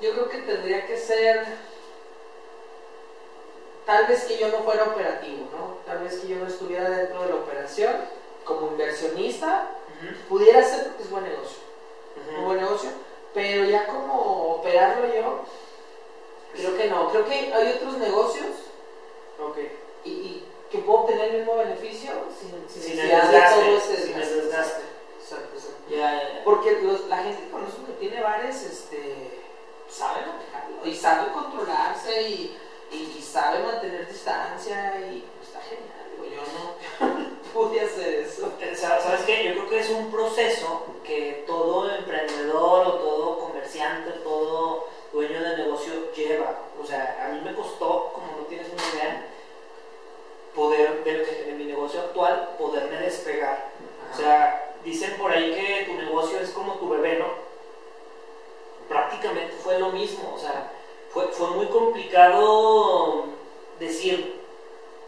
[0.00, 1.44] Yo creo que tendría que ser,
[3.84, 5.78] tal vez que yo no fuera operativo, ¿no?
[5.84, 7.94] Tal vez que yo no estuviera dentro de la operación
[8.44, 9.68] como inversionista,
[10.28, 11.58] pudiera ser porque es buen negocio.
[12.38, 12.90] un buen negocio,
[13.36, 15.40] pero ya como operarlo yo,
[16.54, 17.10] creo que no.
[17.10, 18.46] Creo que hay otros negocios
[19.38, 19.58] Ok.
[20.04, 23.96] y, y que puedo obtener el mismo beneficio sin, sin, Sin de desgaste, todo ese
[24.02, 24.82] sin desgaste.
[25.20, 26.42] Exacto, exacto.
[26.44, 29.40] Porque los- la gente que conozco que tiene bares, este,
[29.90, 32.58] sabe manejarlo y sabe controlarse y,
[32.90, 36.06] y, y sabe mantener distancia y está genial.
[36.12, 36.75] Digo, yo no
[37.58, 38.26] Eh,
[38.76, 39.44] ¿Sabes qué?
[39.44, 45.56] Yo creo que es un proceso que todo emprendedor o todo comerciante, todo dueño de
[45.56, 46.58] negocio lleva.
[46.78, 49.26] O sea, a mí me costó, como no tienes una idea,
[50.54, 53.70] poder, de, de mi negocio actual, poderme despegar.
[54.12, 57.26] O sea, dicen por ahí que tu negocio es como tu bebé, ¿no?
[58.86, 60.70] Prácticamente fue lo mismo, o sea,
[61.08, 63.24] fue, fue muy complicado
[63.80, 64.42] decir,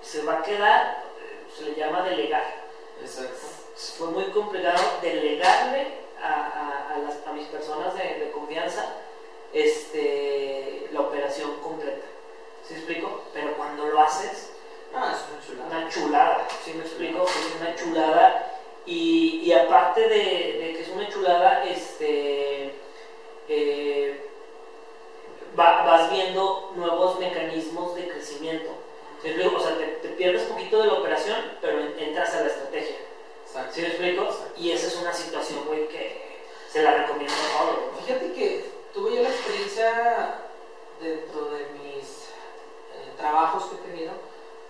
[0.00, 1.08] se va a quedar,
[1.56, 2.66] se le llama delegar.
[3.00, 3.46] Exacto.
[3.96, 5.87] Fue muy complicado delegarle
[6.20, 8.84] a, a- a las- a mis personas de, de confianza
[9.52, 12.06] este, la operación completa.
[12.66, 13.22] ¿Sí explico?
[13.32, 14.50] Pero cuando lo haces,
[14.94, 15.78] Ah, es una chulada.
[15.78, 17.24] una chulada, ¿sí me explico?
[17.24, 18.52] Es una chulada
[18.87, 22.74] y, y aparte de, de que es una chulada, este,
[23.48, 24.28] eh,
[25.58, 28.70] va- vas viendo nuevos mecanismos de crecimiento.
[29.22, 29.57] ¿Sí me explico?
[29.57, 32.96] O sea, te, te pierdes poquito de la operación, pero en- entras a la estrategia.
[33.46, 33.72] Exacto.
[33.74, 34.28] ¿Sí me explico?
[34.57, 36.38] Y esa es una situación, güey, que
[36.70, 38.04] se la recomiendo a todos.
[38.04, 40.35] Fíjate que tuve yo la experiencia
[41.00, 44.12] dentro de mis eh, trabajos que he tenido.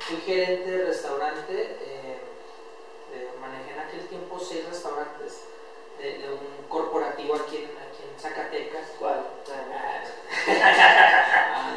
[0.01, 2.19] Fui gerente de restaurante, eh,
[3.13, 5.43] eh, manejé en aquel tiempo seis restaurantes
[5.99, 8.87] de, de un corporativo aquí en, aquí en Zacatecas.
[8.99, 9.27] ¿Cuál?
[10.61, 11.75] Ah,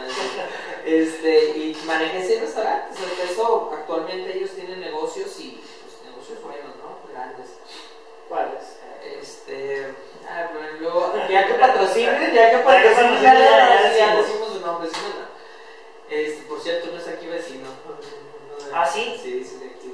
[0.86, 2.98] este, manejé seis restaurantes.
[3.30, 6.98] Eso actualmente ellos tienen negocios y pues, negocios buenos, ¿no?
[7.12, 7.48] Grandes.
[8.30, 8.78] ¿Cuáles?
[9.20, 9.88] Este.
[10.30, 14.54] Ah, bueno, luego, ya que patrocinen, ya que patrocinen, ya, ya- ya decimos.
[14.54, 14.89] su nombre.
[16.10, 17.67] Este, por cierto, no es aquí vecino.
[17.86, 19.17] No, no, no, ¿Ah, sí?
[19.22, 19.88] Sí, sí, de aquí,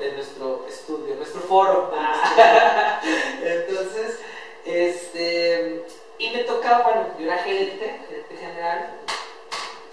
[0.00, 1.92] de, de nuestro estudio, nuestro foro.
[1.96, 3.00] Ah.
[3.42, 4.18] Entonces,
[4.64, 5.84] este.
[6.18, 8.90] Y me tocaba, bueno, yo era gerente, gerente general.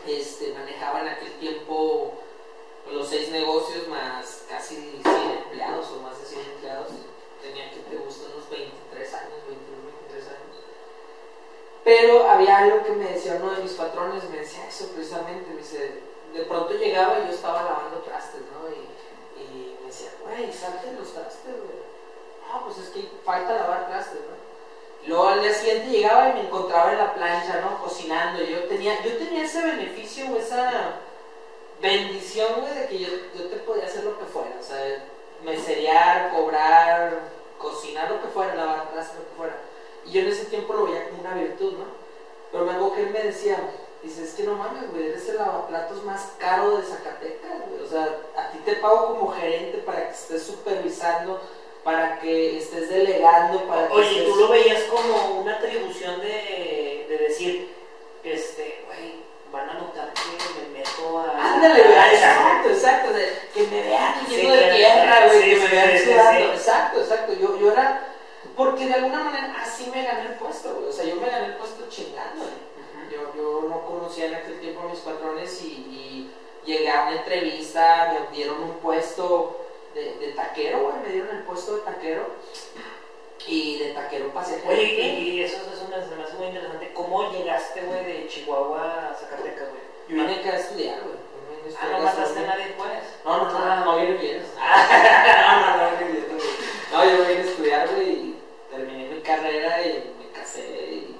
[0.07, 2.13] Este, manejaba en aquel tiempo
[2.91, 6.87] los seis negocios más casi 100 empleados o más de 100 empleados.
[7.41, 10.57] Tenía que te gusta unos 23 años, 21, 23 años.
[11.83, 15.57] Pero había algo que me decía uno de mis patrones, me decía eso precisamente, me
[15.57, 16.01] dice,
[16.33, 18.69] de pronto llegaba y yo estaba lavando trastes, ¿no?
[18.69, 18.89] Y,
[19.81, 21.81] me decía, güey, salte los trastes, güey.
[22.47, 24.40] No, pues es que falta lavar trastes, ¿no?
[25.07, 27.81] Luego al día siguiente llegaba y me encontraba en la plancha, ¿no?
[27.83, 28.43] Cocinando.
[28.43, 30.95] Yo tenía, yo tenía ese beneficio o esa
[31.81, 34.55] bendición, güey, de que yo, yo te podía hacer lo que fuera.
[34.59, 35.03] O sea,
[35.43, 37.19] meserear, cobrar,
[37.57, 39.55] cocinar, lo que fuera, lavar trastes, lo que fuera.
[40.05, 41.85] Y yo en ese tiempo lo veía como una virtud, ¿no?
[42.51, 43.57] Pero acuerdo que él me decía,
[44.03, 47.81] dice, es que no mames, güey, eres el lavaplatos más caro de Zacatecas, güey.
[47.81, 48.03] O sea,
[48.35, 51.41] a ti te pago como gerente para que estés supervisando,
[51.83, 54.25] para que estés delegando, para que Oye, estés...
[54.25, 57.73] tú lo veías como una atribución de, de decir,
[58.23, 59.15] este, güey,
[59.51, 61.53] van a notar que me meto a.
[61.53, 65.55] Ándale, güey, exacto, exacto, de que me vean Sí, lleno de tierra, güey, sí, que
[65.55, 68.07] sí, me vean sudando, exacto, exacto, yo, yo era,
[68.55, 71.47] porque de alguna manera así me gané el puesto, güey, o sea, yo me gané
[71.47, 72.51] el puesto chingándole,
[73.11, 76.31] yo, yo no conocía en aquel tiempo a mis patrones y, y
[76.65, 79.60] llegué a una entrevista, me dieron un puesto
[79.93, 82.25] de, de taquero, güey, me dieron el puesto de taquero,
[83.47, 86.93] y de taquero pasé Oye, y, y eso, eso me, me hace muy interesante.
[86.93, 89.81] ¿Cómo llegaste, güey, de Chihuahua a Zacatecas, güey?
[90.07, 91.31] Yo vine acá a estudiar, güey,
[91.79, 93.03] Ah, no mataste a nadie, pues.
[93.23, 94.43] No, no, no, no viene bien.
[94.57, 96.25] No, no, no viene bien.
[96.91, 101.19] No, yo vine a estudiar, güey, y terminé mi carrera y me casé y,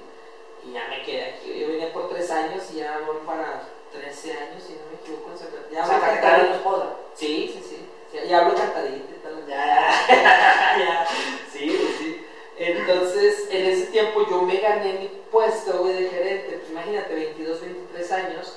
[0.64, 1.58] y ya me quedé aquí.
[1.58, 5.30] Yo vine por tres años y ya voy para 13 años, si no me equivoco,
[5.30, 5.70] en Zacatecas.
[5.70, 6.86] Ya Zacatecas de tu esposa.
[7.14, 7.71] Sí, sí, sí.
[8.12, 9.46] Ya, ya hablo cantadito y tal.
[9.46, 9.56] Ya.
[10.78, 11.06] ya.
[11.50, 12.26] Sí, sí.
[12.56, 16.58] Entonces, en ese tiempo yo me gané mi puesto, güey, de gerente.
[16.58, 18.56] Pues imagínate, 22, 23 años,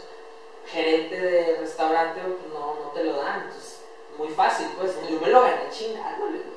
[0.67, 3.43] gerente de restaurante, pues no, no te lo dan.
[3.43, 3.79] Entonces,
[4.17, 4.95] muy fácil, pues.
[5.09, 6.55] Yo me lo gané chingándole, güey.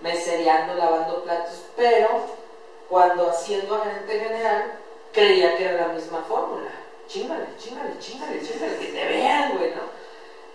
[0.00, 2.08] Mesereando, lavando platos, pero
[2.88, 4.72] cuando haciendo a gerente general,
[5.12, 6.70] creía que era la misma fórmula.
[7.06, 10.01] Chingale, chingale, chingale, chingale, que te vean, güey, ¿no?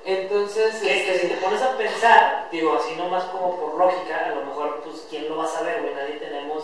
[0.08, 4.28] Entonces, Que, que este, si te pones a pensar, digo, así nomás como por lógica,
[4.28, 5.94] a lo mejor, pues, ¿quién lo va a saber, güey?
[5.94, 6.64] Nadie tenemos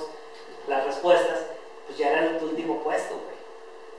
[0.65, 1.39] las respuestas.
[1.85, 3.35] Pues ya era tu último puesto, güey.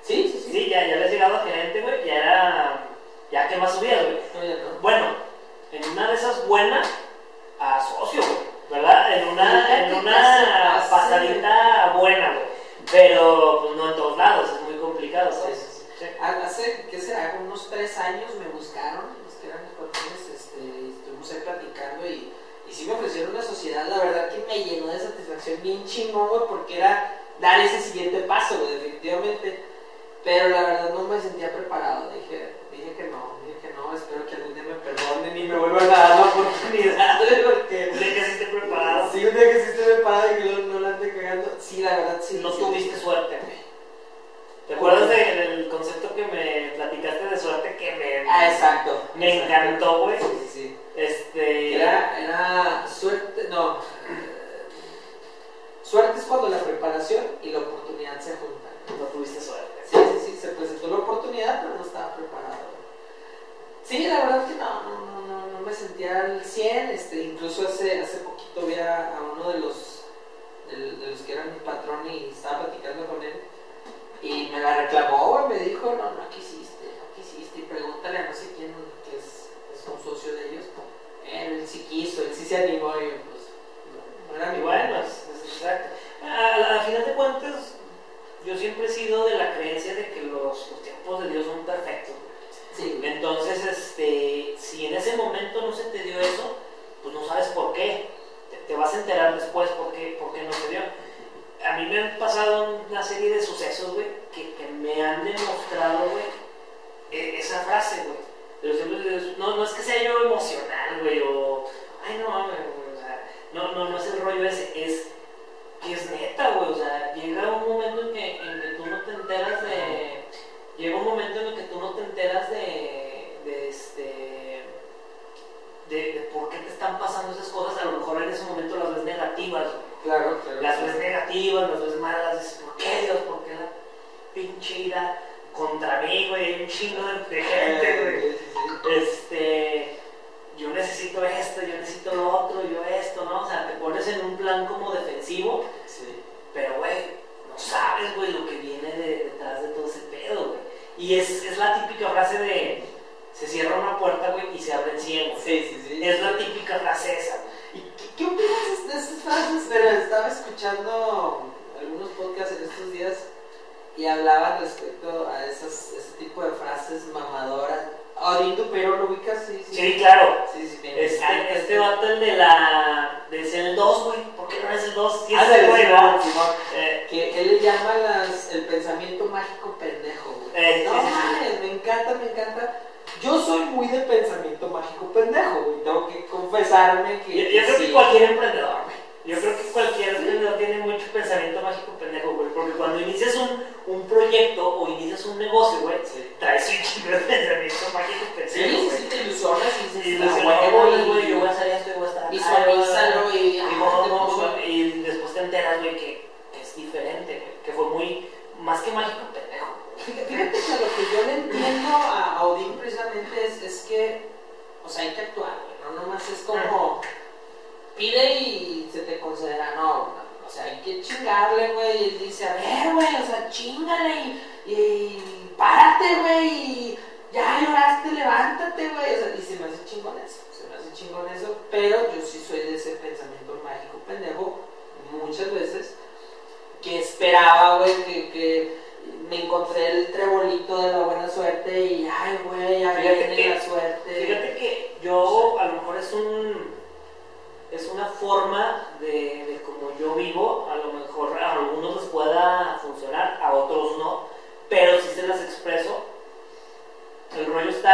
[0.01, 0.51] sí, sí, sí.
[0.51, 2.87] Sí, ya, ya habías llegado a gerente, güey, ya era.
[3.31, 4.19] Ya que más subías, güey.
[4.35, 4.81] No, ya no.
[4.81, 5.07] Bueno,
[5.73, 6.89] en una de esas buenas,
[7.61, 8.39] a socio, güey,
[8.71, 9.19] ¿verdad?
[9.19, 12.47] En una, en una pasadita buena, güey.
[12.91, 15.85] Pero, pues, no en todos lados, es muy complicado, ¿sabes?
[15.99, 17.37] Sí, sí, Hace, ¿qué será?
[17.45, 22.33] Unos tres años me buscaron, eran mis patrones, este, estuvimos ahí platicando y,
[22.69, 26.29] y sí me ofrecieron una sociedad, la verdad que me llenó de satisfacción bien chingón,
[26.29, 29.65] güey, porque era dar ese siguiente paso, definitivamente.
[30.25, 33.34] Pero la verdad no me sentía preparado, dije, dije que no,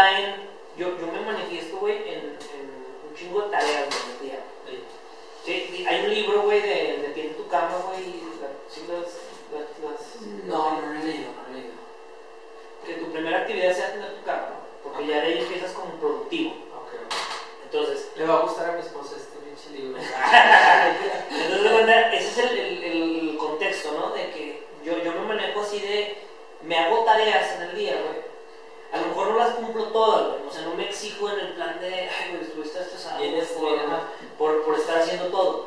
[0.00, 0.50] está en.
[0.76, 2.70] Yo, yo me manifiesto, güey, en, en
[3.08, 4.30] un chingo de tareas, güey.
[5.44, 5.66] Sí.
[5.76, 9.06] Sí, hay un libro, güey, de, de en tu cama, güey, y la- sí las,
[9.52, 11.74] las, las- No, no lo he leído, no lo he leído.
[12.86, 14.48] que tu primera actividad sea tener tu cama,
[14.82, 16.54] porque ya de ahí empiezas como productivo.
[17.64, 20.00] Entonces, Le va a gustar a mi esposa este pinche libro.
[21.30, 24.10] Entonces, ese es el, el- el contexto, ¿no?
[24.14, 26.16] De que yo, yo me manejo así de.
[26.62, 28.29] Me hago tareas en el día, güey.
[28.92, 30.48] A lo mejor no las cumplo todas, güey.
[30.48, 31.94] O sea, no me exijo en el plan de.
[31.94, 33.18] Ay, güey, estuviste estresado
[33.58, 34.02] por, ajá.
[34.38, 35.66] por, por estar haciendo todo.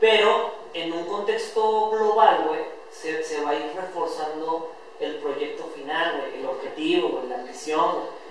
[0.00, 2.60] Pero en un contexto global, güey,
[2.90, 7.92] se, se va a ir reforzando el proyecto final, güey, el objetivo, güey, la misión,
[7.92, 8.24] güey.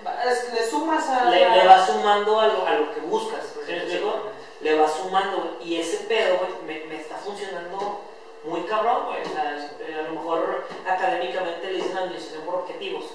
[0.54, 1.30] Le sumas a.
[1.30, 3.54] Le, le va sumando a lo, a lo que buscas.
[3.66, 4.00] ¿sí
[4.64, 8.00] le va sumando, güey, y ese pedo, güey, me, me está funcionando
[8.46, 9.22] muy cabrón, güey.
[9.22, 13.06] O sea, este, a lo mejor académicamente le dicen administración por objetivos.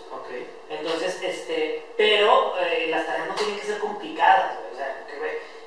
[0.89, 4.55] Entonces, este, pero eh, las tareas no tienen que ser complicadas.
[4.73, 5.07] O sea,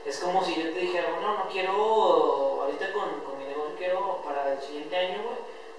[0.04, 4.54] es como si yo te dijera, bueno, no quiero, ahorita con, mi negocio quiero para
[4.54, 5.22] el siguiente año,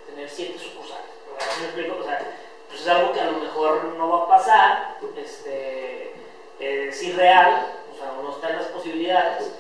[0.07, 1.11] tener siete sucursales.
[1.27, 1.47] ¿verdad?
[1.55, 1.97] ¿Sí ¿Me explico?
[2.01, 2.37] O sea,
[2.69, 6.15] pues es algo que a lo mejor no va a pasar, este,
[6.61, 9.53] eh, es irreal, o sea, no están las posibilidades,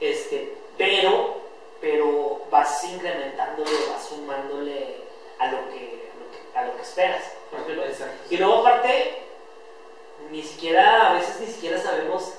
[0.00, 1.36] este, pero,
[1.80, 4.96] pero vas incrementándole, vas sumándole
[5.38, 6.10] a lo que,
[6.56, 7.37] a lo que esperas.
[8.30, 9.22] Y luego aparte,
[10.30, 12.34] ni siquiera, a veces ni siquiera sabemos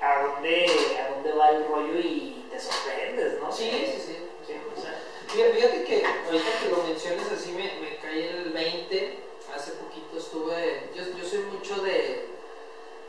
[0.00, 0.66] a dónde,
[0.98, 3.52] a dónde va el rollo y te sorprendes, ¿no?
[3.52, 4.16] Sí, sí, sí.
[4.46, 4.98] Sí, o sea,
[5.28, 9.18] Fíjate que ahorita que lo mencionas así me, me caí el 20.
[9.54, 10.88] Hace poquito estuve.
[10.94, 12.28] Yo, yo soy mucho de,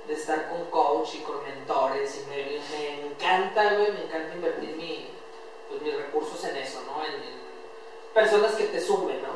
[0.08, 2.22] de estar con coach y con mentores.
[2.22, 5.08] Y me, me encanta, güey, me encanta invertir mi,
[5.70, 7.06] pues, mis recursos en eso, ¿no?
[7.06, 7.40] En, en
[8.14, 9.30] personas que te sumen, ¿no?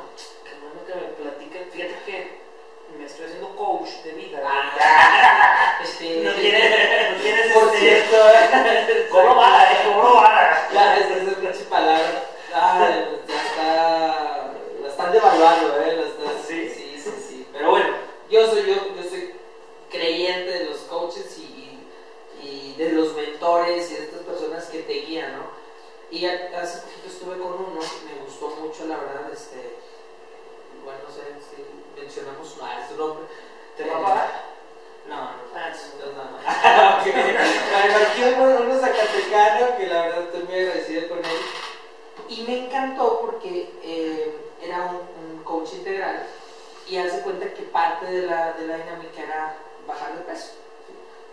[0.86, 1.74] Que me platiques.
[1.74, 2.44] Fíjate que
[2.98, 4.42] me estoy haciendo coach de vida.
[4.46, 8.18] Ah, este, no tienes, no tienes Por este, cierto,
[9.36, 10.70] vara, eh, cobro vara.
[10.74, 12.24] Ya, esa es pinche palabra.
[12.54, 12.90] Ah,
[13.28, 14.52] ya está.
[14.82, 15.96] La están devaluando, ¿eh?
[15.96, 16.70] La están- Sí.
[16.70, 17.48] sí, sí, sí.
[17.54, 17.96] Pero bueno,
[18.30, 19.34] yo soy, yo, yo soy
[19.90, 21.80] creyente de los coaches y,
[22.44, 25.44] y de los mentores y de estas personas que te guían, ¿no?
[26.12, 29.78] Y hace poquito estuve con uno, me gustó mucho, la verdad, este.
[30.84, 31.64] Bueno, no sé si
[32.00, 33.26] mencionamos ah, su nombre.
[33.78, 34.44] ¿Te va a pagar?
[35.08, 35.30] No, no.
[35.56, 36.44] Ah, entonces, Entonces, nada más.
[37.00, 38.12] Ok.
[38.12, 41.42] Aquí uno, uno zacatecano que la verdad estoy muy agradecido con él.
[42.30, 46.26] Y me encantó porque eh, era un, un coach integral
[46.88, 49.56] y hace cuenta que parte de la, de la dinámica era
[49.88, 50.52] bajar de peso.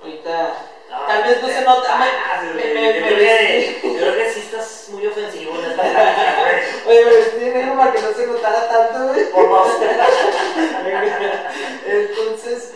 [0.02, 0.66] Ahorita
[1.06, 1.96] Tal vez no se nota.
[1.98, 3.88] me- Ah, me- me- yo, me creo que, vestí.
[3.94, 5.82] yo creo que sí estás muy ofensivo en esta.
[6.86, 9.24] Oye, me vestí negro para que no se notara tanto, güey.
[9.30, 9.70] Por favor.
[11.86, 12.72] Entonces,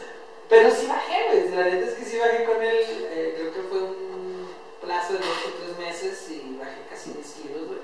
[0.49, 1.49] pero sí bajé, güey.
[1.51, 3.09] La neta es que sí bajé con él.
[3.11, 4.49] eh, creo que fue un
[4.81, 7.79] plazo de dos o tres meses y bajé casi 10 kilos, güey.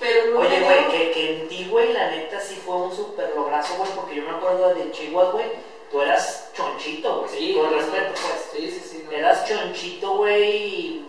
[0.00, 0.40] Pero luego.
[0.40, 3.90] Oye, güey, que, que en ti, güey, la neta sí fue un súper lograzo, güey,
[3.92, 5.46] porque yo me acuerdo de Chihuahua, güey,
[5.90, 7.30] tú eras chonchito, güey.
[7.30, 8.48] Sí, con respeto, pues.
[8.52, 9.02] Sí, sí, sí.
[9.04, 9.12] no.
[9.12, 11.02] Eras chonchito, güey,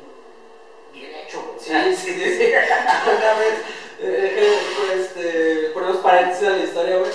[0.94, 1.60] bien hecho, güey.
[1.60, 2.38] Sí, sí, sí.
[2.38, 2.46] sí.
[3.18, 3.54] Una vez,
[4.02, 7.12] eh, pues, este, ponemos paréntesis a la historia, güey.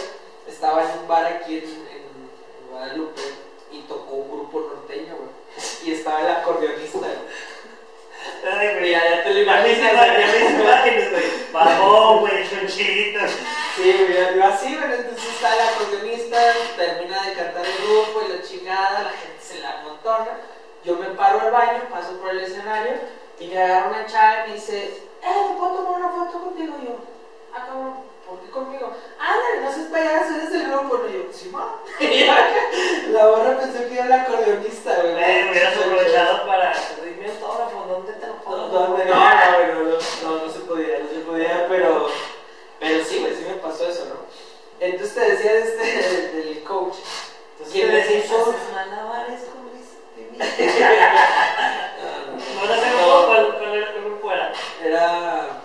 [0.49, 3.23] Estaba en un bar aquí en, en Guadalupe
[3.73, 5.31] y tocó un grupo norteño, güey.
[5.85, 7.11] Y estaba el acordeonista, güey.
[8.47, 10.61] Ay, Ya, ya te lo imaginas, güey.
[10.61, 11.25] imágenes, güey.
[12.51, 13.21] Chonchito.
[13.77, 14.93] Sí, güey, así, güey.
[14.93, 16.39] Entonces está el acordeonista,
[16.77, 20.39] termina de cantar el grupo y la chingada, la gente se la amontona.
[20.85, 22.93] Yo me paro al baño, paso por el escenario
[23.39, 24.85] y me agarra una chava y me dice,
[25.23, 26.75] eh, ¿te puedo tomar una foto contigo?
[26.83, 26.97] Y yo,
[27.55, 27.95] ah, cabrón,
[28.29, 28.93] ¿por qué conmigo?
[29.19, 31.01] Ándale, no seas payaso, eres del grupo.
[31.09, 31.81] Y yo, sí, ma.
[33.11, 35.15] La borra pensó que era el acordeonista, güey.
[35.15, 36.75] Güey, hubieras aprovechado para.
[37.05, 38.57] Dime autógrafo, ¿dónde te lo pongo?
[38.57, 42.09] no, no, no, no, se podía, no se podía, pero,
[42.81, 44.25] pero sí, güey, sí me pasó eso, ¿no?
[44.81, 46.97] Entonces te decía de este, del coach.
[47.53, 48.37] Entonces, ¿Quién me decía,
[48.73, 49.64] malabares con mis
[50.39, 50.45] No,
[52.75, 54.53] sé cómo, cuál, cuál era- qué grupo era.
[54.83, 55.61] Era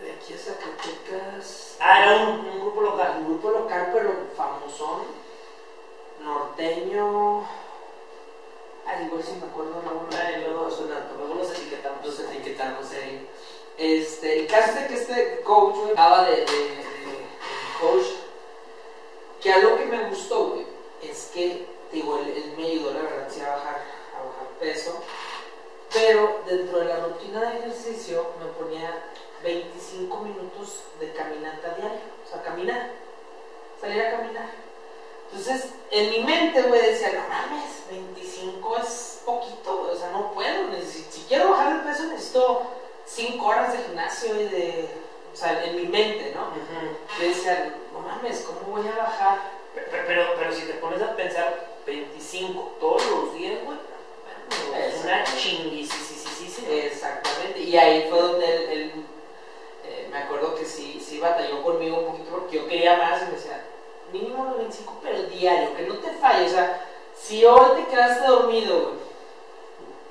[0.00, 1.76] de aquí a Zacatecas.
[1.80, 3.14] Ah, era un, un grupo local.
[3.18, 5.02] Un grupo local, pero famosón,
[6.22, 7.46] norteño.
[8.86, 12.04] Ay, igual si me acuerdo, no, Ay, luego, no suena, luego los etiquetamos.
[12.04, 13.28] nos etiquetamos ahí.
[13.76, 17.26] Este, el caso es que este coach, de, de, de- de
[17.80, 18.06] coach,
[19.40, 20.66] que algo que me gustó, güey,
[21.02, 23.76] es que, digo, él, él me ayudó, la verdad, sí, a bajar,
[24.14, 25.02] a bajar peso,
[25.92, 29.04] pero dentro de la rutina de ejercicio me ponía
[29.42, 32.90] 25 minutos de caminata diaria, o sea, caminar,
[33.80, 34.50] salir a caminar.
[35.30, 40.68] Entonces, en mi mente, güey, decía, no mames, 25 es poquito, o sea, no puedo,
[40.68, 42.62] necesito, si quiero bajar de peso necesito
[43.04, 44.88] 5 horas de gimnasio y de,
[45.32, 46.48] o sea, en mi mente, ¿no?
[46.48, 47.20] Ujú.
[47.20, 49.57] Yo decía, no mames, ¿cómo voy a bajar?
[49.84, 53.78] Pe- pe- Pero, pero si te pones a pensar 25 todos los días, güey,
[54.86, 56.68] es una chinguisísima.
[56.70, 58.92] Exactamente, y ahí fue donde él, él,
[59.84, 63.26] eh, me acuerdo que sí, sí batalló conmigo un poquito porque yo quería más y
[63.26, 63.64] me decía,
[64.12, 66.84] mínimo los 25, pero diario, que no te falle, o sea,
[67.16, 68.98] si hoy te quedaste dormido, güey,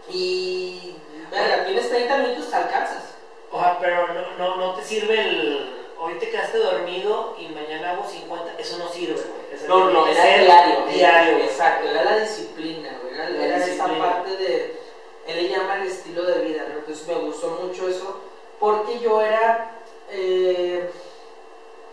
[0.10, 0.96] y,
[1.32, 3.04] verga, tienes 30 minutos, te alcanzas.
[3.52, 5.77] Ojalá, pero no, no, no te sirve el.
[6.08, 8.54] Hoy te quedaste dormido y mañana hago 50.
[8.58, 9.68] Eso no sirve, güey.
[9.68, 10.86] No, no, era diario.
[10.88, 11.38] Diario.
[11.44, 13.14] Exacto, era la disciplina, güey.
[13.14, 14.80] Era, La era esa parte de.
[15.28, 16.80] Él le llama el estilo de vida, ¿no?
[16.80, 18.22] Entonces me gustó mucho eso,
[18.60, 19.72] porque yo era.
[20.10, 20.90] eh,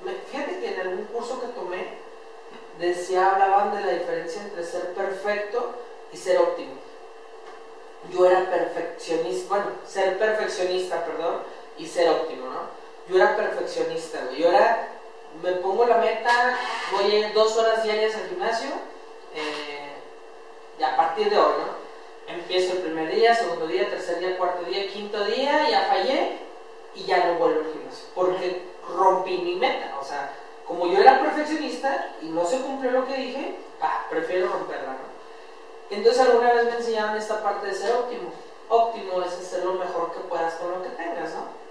[0.04, 1.84] me- fíjate que en algún curso que tomé,
[2.78, 5.74] decía, hablaban de la diferencia entre ser perfecto
[6.12, 6.74] y ser óptimo.
[8.12, 11.40] Yo era perfeccionista, bueno, ser perfeccionista, perdón,
[11.78, 12.83] y ser óptimo, ¿no?
[13.08, 14.30] Yo era perfeccionista.
[14.36, 14.88] Yo era,
[15.42, 16.58] me pongo la meta,
[16.92, 18.70] voy a ir dos horas diarias al gimnasio,
[19.34, 19.92] eh,
[20.78, 21.84] y a partir de hoy, ¿no?
[22.34, 26.38] Empiezo el primer día, segundo día, tercer día, cuarto día, quinto día, ya fallé
[26.94, 28.06] y ya no vuelvo al gimnasio.
[28.14, 29.96] Porque rompí mi meta.
[30.00, 30.32] O sea,
[30.66, 35.14] como yo era perfeccionista y no se cumplió lo que dije, bah, prefiero romperla, ¿no?
[35.90, 38.32] Entonces alguna vez me enseñaron esta parte de ser óptimo.
[38.68, 41.63] Óptimo es hacer lo mejor que puedas con lo que tengas, ¿no?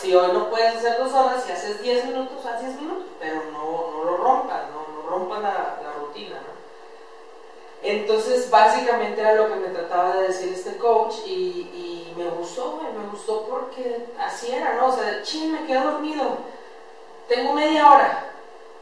[0.00, 3.42] Si hoy no puedes hacer dos horas y haces 10 minutos, haz 10 minutos, pero
[3.52, 6.58] no, no lo rompas, no, no rompas la, la rutina, ¿no?
[7.80, 12.80] Entonces, básicamente era lo que me trataba de decir este coach y, y me gustó,
[12.82, 14.88] me gustó porque así era, ¿no?
[14.88, 16.38] O sea, ching, me quedé dormido,
[17.28, 18.24] tengo media hora.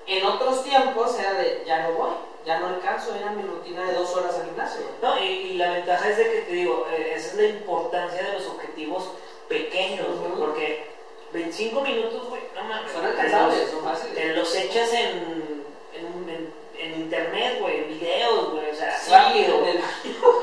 [0.07, 2.11] En otros tiempos era de, ya no voy,
[2.47, 4.81] ya no alcanzo, era mi rutina de dos horas al gimnasio.
[5.03, 8.23] No, y, y la ventaja es de que te digo, eh, esa es la importancia
[8.23, 9.11] de los objetivos
[9.49, 10.41] pequeños, güey, Ujú.
[10.41, 10.87] porque
[11.33, 12.93] 25 minutos, güey, no mames.
[12.93, 14.15] Son te alcanzables, los- son fáciles.
[14.15, 19.11] Te los echas en, en, en- en internet, güey, en videos, güey, o sea, Sí,
[19.11, 19.77] rápido, en el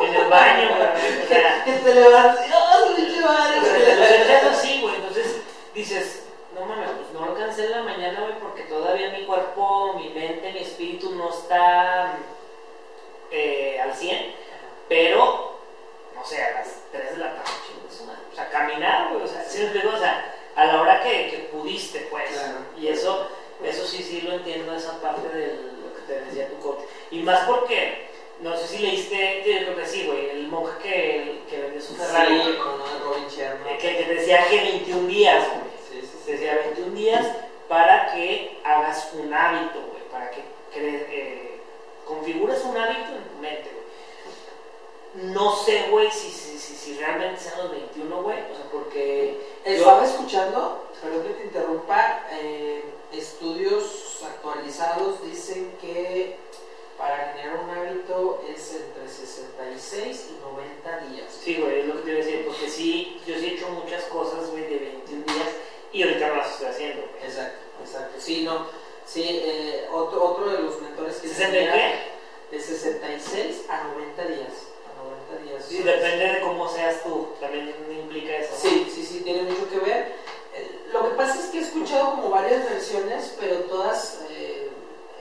[0.07, 3.59] en el baño, güey, o sea, que te levantas ¡oh, pinche madre!
[3.61, 4.95] Te los echas así, güey.
[4.95, 5.41] Entonces
[5.75, 6.23] dices,
[6.55, 10.51] no mames, pues no alcancé en la mañana, güey, porque todavía mi cuerpo, mi mente,
[10.51, 12.17] mi espíritu no está
[13.31, 14.33] eh, al 100.
[14.89, 15.59] Pero,
[16.15, 18.21] no sé, a las 3 de la tarde, chingue su madre.
[18.31, 19.23] O sea, caminar, güey.
[19.23, 19.89] O sea, ¿sí me explico?
[19.95, 22.29] O sea, a la hora que, que pudiste, pues.
[22.29, 22.59] Claro.
[22.77, 23.27] Y eso,
[23.63, 25.47] eso sí, sí lo entiendo, esa parte de
[25.83, 26.79] lo que te decía tu coach.
[27.11, 28.07] Y más porque
[28.41, 31.95] no sé si leíste, yo creo que sí, güey, el monje que, que vendió su
[31.95, 32.41] Ferrari.
[32.43, 33.77] Sí, con Robin Sherman.
[33.77, 36.01] Que, que decía que 21 días, güey.
[36.01, 37.25] Sí, sí, decía 21 días
[37.67, 40.03] para que hagas un hábito, güey.
[40.11, 40.41] Para que
[40.73, 41.59] cre- eh,
[42.05, 45.33] configures un hábito en tu mente, güey.
[45.33, 46.29] No sé, güey, si,
[46.83, 48.39] si, realmente sean los 21, güey.
[48.51, 49.39] O sea, porque.
[49.65, 56.35] yo- Estaba escuchando, perdón que te interrumpa, eh, estudios actualizados dicen que
[56.97, 61.39] para generar un hábito es entre 66 y 90 días.
[61.43, 62.45] Sí, güey, es lo que te iba a decir.
[62.45, 65.47] Porque sí, yo sí he hecho muchas cosas, güey, de 21 días.
[65.91, 67.03] Y ahorita no las estoy haciendo.
[67.23, 68.15] Exacto, exacto.
[68.19, 68.67] Sí, no,
[69.05, 71.73] sí, eh, otro, otro de los mentores que ¿60 tenía,
[72.49, 72.57] qué?
[72.57, 74.53] de 66 a 90 días.
[75.33, 75.65] A 90 días.
[75.67, 77.29] Sí, depende de cómo seas tú.
[77.39, 78.53] También implica eso.
[78.57, 80.15] Sí, sí, sí, tiene mucho que ver.
[80.55, 84.69] Eh, Lo que pasa es que he escuchado como varias versiones, pero todas eh,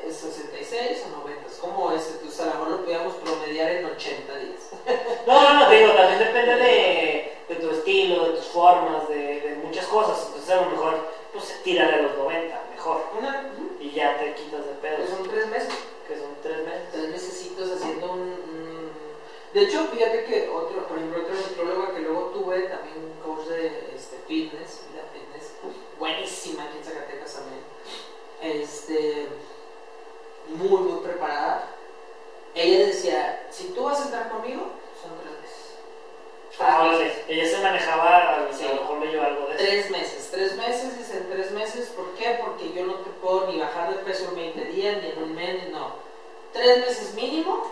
[0.06, 1.46] es 66 o 90.
[1.50, 4.60] Es como ese, entonces a lo mejor lo podíamos promediar en 80 días.
[5.26, 9.40] No, no, no, te digo, también depende de, de tu estilo, de tus formas, de,
[9.40, 10.24] de muchas cosas.
[10.26, 13.04] Entonces a lo mejor, pues tírale a los 90, mejor.
[13.16, 13.48] Una,
[13.78, 15.68] Y ya te quitas de pues pedos, son tres meses,
[16.08, 16.82] que son tres meses.
[16.92, 17.91] tres mesecitos un-
[19.52, 23.46] De hecho, fíjate que otro, por ejemplo, otro nutróloga que luego tuve, también un coach
[23.48, 25.52] de este, fitness, vida fitness,
[25.98, 27.60] buenísima aquí en Zacatecas también.
[28.40, 29.28] Este,
[30.48, 31.68] muy, muy preparada.
[32.54, 34.62] Ella decía, si tú vas a entrar conmigo,
[35.02, 35.74] son tres meses.
[36.58, 37.24] Ah, órale.
[37.28, 38.64] Ella se manejaba, Sí.
[38.66, 39.64] a lo mejor leyó algo de eso.
[39.64, 42.38] Tres meses, tres meses, dicen tres meses, ¿por qué?
[42.42, 45.34] Porque yo no te puedo ni bajar de peso en 20 días, ni en un
[45.34, 45.92] mes, ni no.
[46.52, 47.71] Tres meses mínimo,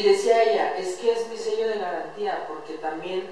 [0.00, 3.30] y decía ella, es que es mi sello de garantía, porque también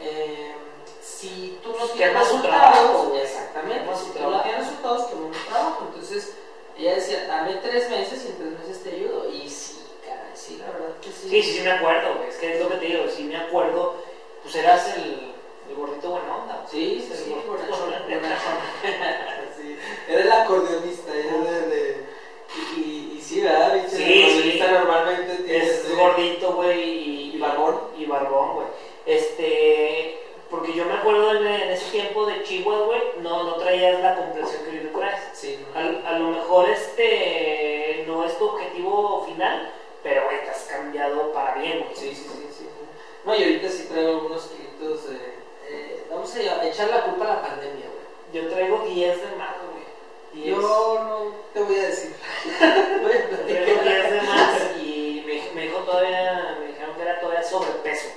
[0.00, 0.54] eh,
[1.00, 5.32] si tú no Que tienes resultados, trabajo, exactamente, si tú no tienes resultados, que un
[5.32, 5.88] trabajo.
[5.88, 6.34] Entonces,
[6.78, 9.30] ella decía, dame tres meses y en tres meses te ayudo.
[9.30, 11.28] Y sí, caray, sí, la verdad que sí.
[11.28, 12.24] Sí, sí, sí me acuerdo.
[12.28, 13.94] Es que es lo que te digo, sí me acuerdo.
[14.42, 15.32] Pues eras el,
[15.68, 16.66] el gordito buena onda.
[16.70, 18.16] Sí, sí, El sí, gordito bonachón, buena onda.
[18.16, 18.58] bonachón.
[19.56, 19.78] Sí,
[20.08, 21.91] Era el acordeonista, de, de-
[23.34, 23.74] sí, ¿verdad?
[23.74, 24.72] Viste, Sí, el acordeonista sí.
[24.72, 27.80] normalmente tiene Es ese- gordito, güey, y, Y barbón.
[27.98, 28.66] Y barbón, güey.
[29.06, 30.18] Este,
[30.50, 34.16] porque yo me acuerdo en, en ese tiempo de Chihuahua, güey, no, no traías la
[34.16, 35.20] complexión que ahorita traes.
[35.32, 35.78] Sí, ¿no?
[35.78, 39.70] A, a lo mejor este no es tu objetivo final,
[40.02, 41.94] pero, güey, te has cambiado para bien, güey.
[41.94, 42.68] Sí, sí, sí, sí.
[43.24, 45.16] No, y ahorita sí traigo algunos kilitos de...
[45.68, 48.02] eh, vamos a echar la culpa a la pandemia, güey.
[48.44, 49.81] Yo traigo 10 de más, güey.
[50.32, 50.46] 10.
[50.46, 52.14] Yo no te voy a decir.
[53.02, 53.64] Voy a platicar.
[53.64, 58.08] Traigo 10 de más y me, me dijo todavía, me dijeron que era todavía sobrepeso.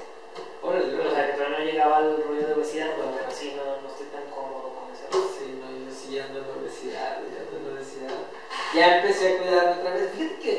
[0.61, 3.81] Órale, O sea, que todavía no llegaba al rollo de obesidad, pero bueno, sí, no,
[3.81, 5.29] no estoy tan cómodo con rollo.
[5.37, 8.15] Sí, no, yo sí ando en obesidad, ya ando en obesidad.
[8.73, 10.11] Ya empecé a cuidarme otra vez.
[10.15, 10.51] Fíjate que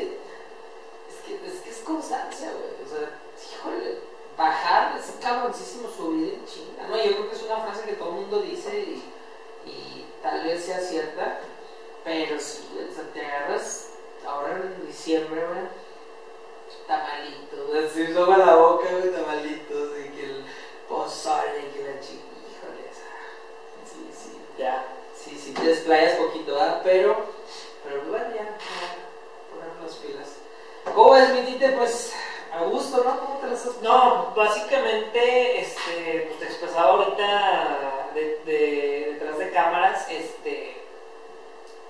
[1.09, 2.85] es que es, que es constancia, güey.
[2.85, 3.09] O sea,
[3.51, 3.97] híjole,
[4.37, 6.87] bajar es cabroncísimo subir en chinga.
[6.87, 9.03] No, yo creo que es una frase que todo el mundo dice y
[10.21, 11.39] tal vez sea cierta,
[12.03, 13.89] pero sea, te agarras
[14.25, 15.67] ahora en diciembre, güey,
[16.87, 20.45] tamalitos, así soba la boca, güey, tamalitos, y que el
[20.87, 22.23] pozole, que la chica,
[23.85, 24.37] sí, sí.
[24.57, 24.85] Ya.
[25.15, 26.81] Sí, sí, te desplayas poquito, ¿verdad?
[26.83, 27.17] Pero,
[27.83, 28.55] pero bueno, ya, ya,
[29.49, 30.27] poner las pilas.
[30.93, 31.69] ¿Cómo es, mi tite?
[31.71, 32.13] Pues,
[32.53, 33.19] a gusto, ¿no?
[33.19, 39.51] ¿Cómo te las has No, básicamente, este, pues te expresaba ahorita de, de- detrás de
[39.51, 40.77] cámaras, este,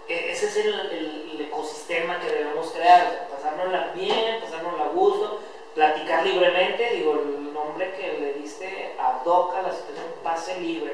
[0.07, 5.39] e- ese es el, el- el ecosistema que debemos crear, pasárnosla bien, pasárnosla a gusto,
[5.75, 10.93] platicar libremente, digo, el nombre que le diste a Doca, la situación pase libre,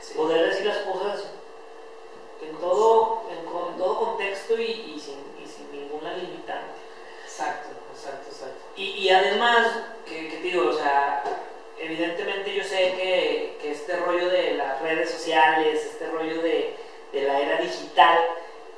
[0.00, 0.14] Sí.
[0.14, 1.24] poder decir las cosas
[2.46, 6.78] en todo, en, en todo contexto y, y sin, y sin ninguna limitante.
[7.24, 8.60] Exacto, exacto, exacto.
[8.76, 9.66] Y, y además,
[10.06, 11.24] que, que te digo, o sea,
[11.84, 16.74] evidentemente yo sé que, que este rollo de las redes sociales, este rollo de,
[17.12, 18.18] de la era digital,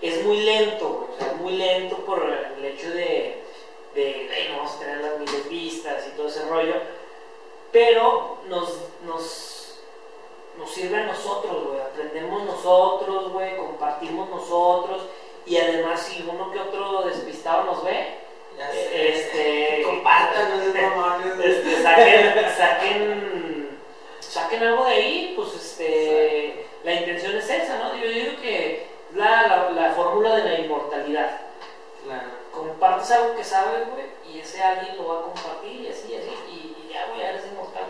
[0.00, 2.22] es muy lento, o sea, es muy lento por
[2.58, 3.42] el hecho de,
[3.94, 6.74] de, "Ey, no vamos a tener las miles vistas y todo ese rollo,
[7.72, 9.80] pero nos, nos,
[10.58, 15.02] nos sirve a nosotros, güey, aprendemos nosotros, güey, compartimos nosotros,
[15.46, 18.25] y además si uno que otro despistado nos ve.
[18.92, 21.44] Este, Compartan, no mamones.
[21.44, 23.78] este, saquen, saquen,
[24.20, 27.96] saquen algo de ahí, pues este, la intención es esa, ¿no?
[27.96, 31.40] Yo digo que la, la, la fórmula de la inmortalidad.
[32.04, 32.46] Claro.
[32.52, 36.16] Compartes algo que sabes, güey, y ese alguien lo va a compartir y así, y
[36.16, 37.84] así, y, y ya, güey, eres inmortal.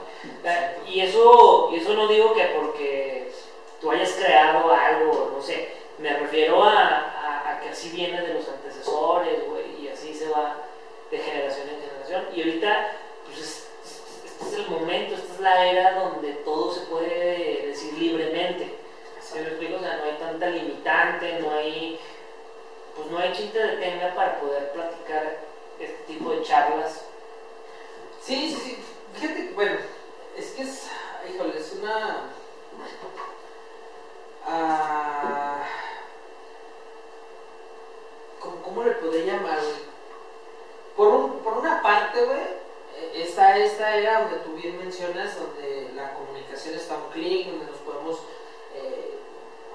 [0.89, 3.31] Y eso, y eso no digo que porque
[3.81, 8.49] tú hayas creado algo, no sé, me refiero a, a- que así viene de los
[8.49, 10.57] antecesores, güey, y así se va,
[11.11, 12.25] de generación en generación.
[12.35, 12.93] Y ahorita,
[13.27, 13.69] pues es-
[14.25, 18.75] este es el momento, esta es la era donde todo se puede decir libremente.
[19.21, 19.77] ¿Sí me explico?
[19.77, 21.99] O sea, no hay tanta limitante, no hay,
[22.95, 25.39] pues no hay chiste de tenga para poder platicar
[25.81, 27.05] este tipo de charlas.
[28.23, 28.85] Sí, sí, sí.
[29.15, 29.77] Fíjate, bueno,
[30.37, 30.89] es que es,
[31.33, 32.31] híjole, es una...
[34.47, 34.96] ah,
[38.77, 39.97] ¿cómo, le podría llamar, güey?
[40.97, 42.39] Por, un- por una parte, güey,
[42.99, 47.67] eh, está esta era donde tú bien mencionas, donde la comunicación está un clic, donde
[47.67, 48.19] nos podemos,
[48.75, 49.19] eh,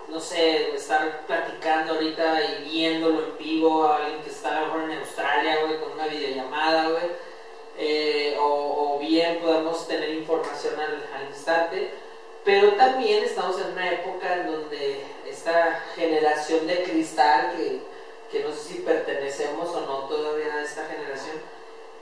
[0.08, 4.68] no sé, estar platicando ahorita y viéndolo en vivo a alguien que está a lo
[4.68, 7.32] mejor en Australia, güey, con una videollamada, güey.
[7.78, 11.90] Eh, o, o bien podemos tener información al, al instante,
[12.44, 17.80] pero también estamos en una época en donde esta generación de cristal, que,
[18.32, 21.38] que no sé si pertenecemos o no todavía a esta generación,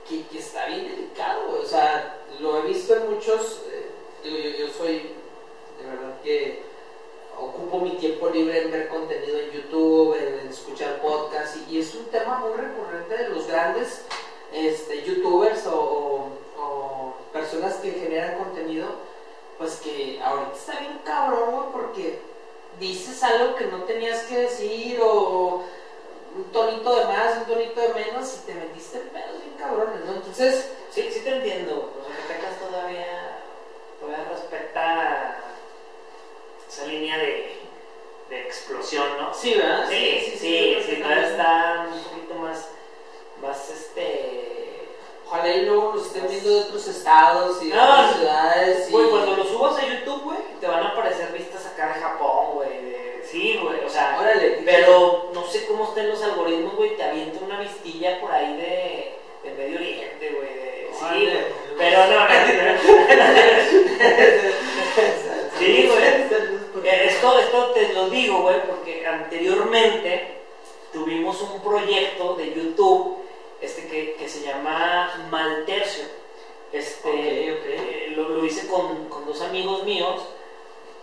[0.08, 3.90] que, que está bien delicado, o sea, lo he visto en muchos, eh,
[4.24, 5.14] yo, yo soy
[5.78, 6.62] de verdad que
[7.38, 12.06] ocupo mi tiempo libre en ver contenido en YouTube, en, escuchar podcasts, y, es un
[12.06, 14.02] tema muy recurrente de los grandes
[14.52, 16.30] este, youtubers o
[17.32, 18.86] personas que generan contenido,
[19.58, 22.18] pues que ahorita está bien cabrón, güey, porque
[22.78, 25.62] dices algo que no tenías que decir o
[26.36, 30.04] un tonito de más, un tonito de menos y te metiste en pedos bien cabrones,
[30.04, 30.14] ¿no?
[30.14, 31.92] Entonces, Sí, sí te entiendo.
[32.00, 33.38] O sea, que Tecas todavía,
[34.00, 35.36] todavía respeta
[36.68, 37.60] esa línea de,
[38.28, 39.32] de explosión, ¿no?
[39.32, 39.86] sí, ¿verdad?
[39.88, 42.68] Sí, sí, sí, sí, todavía está un poquito más,
[43.40, 44.46] más este...
[45.26, 48.88] Ojalá y luego nos estén viendo de otros estados y de No, otras ciudades.
[48.88, 48.92] Y...
[48.92, 52.39] Güey, cuando lo subas a YouTube, güey, te van a aparecer vistas acá de Japón,
[53.30, 54.18] Sí, güey, o sea...
[54.20, 54.62] Órale.
[54.64, 59.14] Pero no sé cómo estén los algoritmos, güey, te avienta una vistilla por ahí de,
[59.48, 60.54] de Medio Oriente, güey.
[60.54, 61.30] de- Sí, Órale.
[61.30, 61.44] güey.
[61.78, 62.26] Pero no, no,
[65.58, 66.04] Sí, güey.
[67.06, 70.38] Esto, esto te lo digo, güey, porque anteriormente
[70.92, 73.18] tuvimos un proyecto de YouTube
[73.60, 76.04] este, que, que se llama Maltercio.
[76.72, 77.66] Este, Ok, ok.
[77.66, 80.22] eh, lo, lo hice con, con dos amigos míos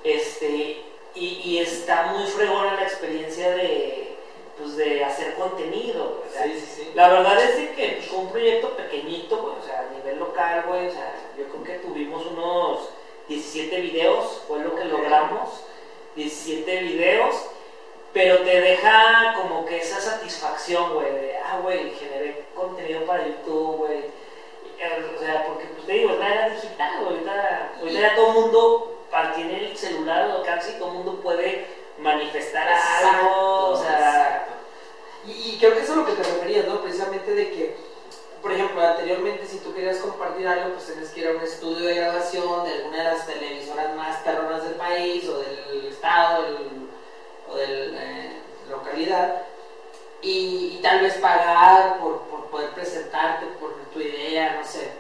[0.04, 0.82] este,
[1.20, 4.16] y, y está muy fregona la experiencia de,
[4.58, 6.24] pues, de hacer contenido.
[6.32, 6.92] Sí, sí, sí.
[6.94, 10.64] la verdad es de que fue un proyecto pequeñito, güey, o sea, a nivel local,
[10.68, 12.90] güey, o sea, yo creo que tuvimos unos
[13.28, 15.64] 17 videos, fue lo que logramos,
[16.16, 17.36] 17 videos,
[18.14, 23.78] pero te deja como que esa satisfacción, güey, de, ah, güey, generé contenido para YouTube,
[23.78, 24.18] güey,
[24.80, 28.34] Eh, o sea, porque, pues te digo, era digital, güey, ahorita, ahorita ya todo el
[28.34, 28.97] mundo
[29.36, 31.66] tiene el celular alcance y todo el mundo puede
[32.00, 33.98] manifestar algo, o sea...
[33.98, 34.54] exacto.
[35.28, 36.82] Y, y creo que eso es lo que te referías, ¿no?
[36.82, 37.76] Precisamente de que,
[38.42, 41.86] por ejemplo, anteriormente si tú querías compartir algo, pues tenías que ir a un estudio
[41.88, 46.88] de grabación de alguna de las televisoras más perronas del país o del estado del-
[47.50, 49.42] o de la localidad
[50.22, 54.92] y, y tal vez pagar por, por poder presentarte por tu idea, no sé.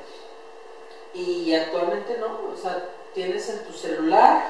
[1.13, 2.83] Y actualmente no, o sea,
[3.17, 4.43] tienes en tu celular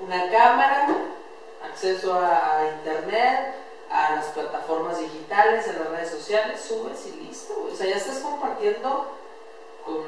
[0.00, 0.88] una cámara,
[1.64, 3.54] acceso a, a internet,
[3.88, 7.72] a las plataformas digitales, a las redes sociales, subes y listo, güey.
[7.72, 9.06] O sea, ya estás compartiendo
[9.84, 10.02] con,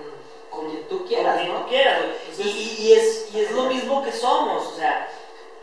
[0.51, 1.68] con quien tú quieras, Como ¿no?
[1.68, 2.51] quieras, güey.
[2.51, 5.09] Y, es, y es lo mismo que somos, o sea,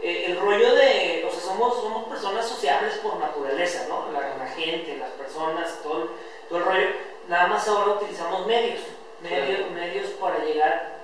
[0.01, 4.09] eh, el rollo de, o sea, somos, somos personas sociables por naturaleza, ¿no?
[4.13, 6.09] La, la gente, las personas, todo el,
[6.47, 6.88] todo el rollo.
[7.27, 8.79] Nada más ahora utilizamos medios,
[9.21, 11.00] medios, medios para llegar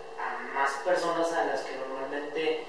[0.57, 2.65] más personas a las que normalmente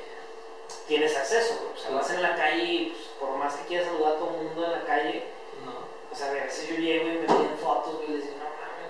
[0.86, 1.54] tienes acceso.
[1.74, 4.30] O sea, vas en la calle y pues, por más que quieras saludar a todo
[4.36, 5.24] el mundo en la calle,
[5.64, 5.72] No.
[6.12, 8.36] o sea, a veces yo llego y me piden fotos, y les digo,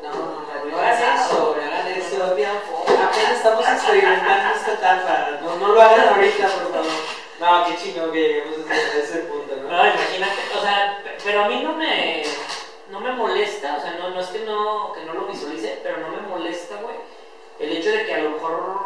[0.03, 2.25] no No, no, no, hagan eso, no hagan eso.
[2.25, 5.31] Apenas estamos experimentando esta etapa.
[5.43, 6.93] No, no lo hagan ahorita, por favor.
[7.41, 9.69] No, qué chingón que lleguemos a ese punto, ¿no?
[9.69, 12.25] No, imagínate, o sea, pe- pero a mí no me,
[12.91, 15.99] no me molesta, o sea, no, no es que no, que no lo visualice, pero
[15.99, 16.97] no me molesta, güey,
[17.61, 18.78] el hecho de que a lo mejor,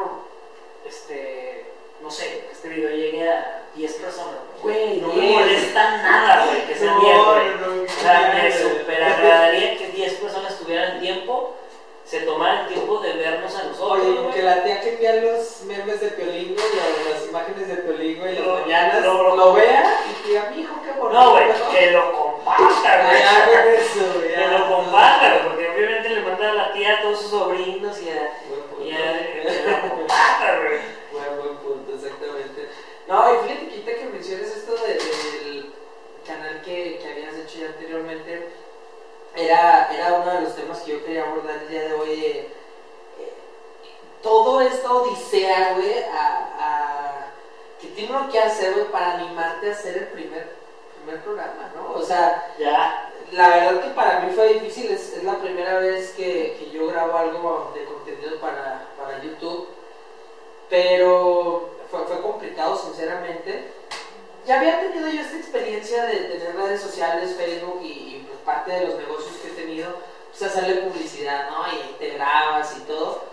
[2.12, 5.32] sé, que este video llegue a 10 personas, Güey, no me 10.
[5.40, 7.48] molesta nada, güey, que sean No, 10, güey.
[7.60, 11.56] no, no, O sea, me super agradaría que 10 personas tuvieran tiempo,
[12.04, 14.34] se tomaran tiempo de vernos a nosotros, Oye, güey.
[14.34, 18.32] que la tía que envía los memes de Piolingo y las imágenes de Piolingo y
[18.34, 21.18] las Lo- mañanas lo- lo, vea y diga, mi hijo, qué bonito.
[21.20, 21.44] No, güey,
[21.74, 23.74] que lo compartan, güey.
[23.76, 24.20] Eso.
[24.20, 28.10] Que lo compartan, porque obviamente le manda a la tía a todos sus sobrinos y
[28.10, 28.32] a...
[33.12, 35.70] No, y fíjate que que menciones esto del
[36.26, 38.48] canal que, que, habías hecho ya anteriormente,
[39.36, 42.10] era, era uno de los temas que yo quería abordar el día de hoy.
[42.10, 42.48] Eh,
[43.20, 43.32] eh,
[44.22, 47.26] todo esta odisea, güey, a, a,
[47.78, 50.48] que tiene uno que hacer, güey, para animarte a hacer el primer,
[50.96, 51.92] primer programa, ¿no?
[51.92, 53.10] O sea, ya.
[53.32, 56.86] La verdad que para mí fue difícil, es, es la primera vez que, que, yo
[56.86, 59.68] grabo algo de contenido para, para YouTube,
[60.70, 63.70] pero fue, fue complicado, sinceramente.
[64.46, 68.72] Ya había tenido yo esta experiencia de tener redes sociales, Facebook y, y, pues, parte
[68.72, 69.94] de los negocios que he tenido,
[70.30, 71.64] pues hacerle publicidad, ¿no?
[71.68, 73.30] Y te grabas y todo.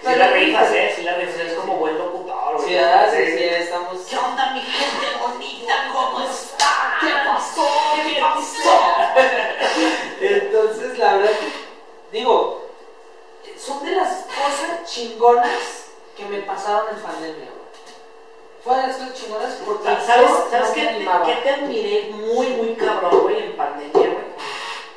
[0.00, 0.92] Si la rifas, ¿eh?
[0.96, 2.68] Si la rifas, es como buen locutor, güey.
[2.68, 3.12] Sí, ¿verdad?
[3.12, 4.00] Sí, sí, estamos...
[4.08, 5.90] ¿Qué onda, mi gente bonita?
[5.92, 6.98] ¿Cómo está?
[7.00, 7.68] ¿Qué pasó?
[7.94, 9.20] ¿Qué pasó?
[10.20, 12.66] Entonces, la verdad que, digo,
[13.58, 15.84] son de las cosas chingonas
[16.16, 17.48] que me pasaron en pandemia,
[18.66, 23.42] las cosas chingonas porque ¿Sabes, ¿sabes qué, te, qué te admiré muy, muy cabrón, güey,
[23.44, 24.24] en pandemia, güey?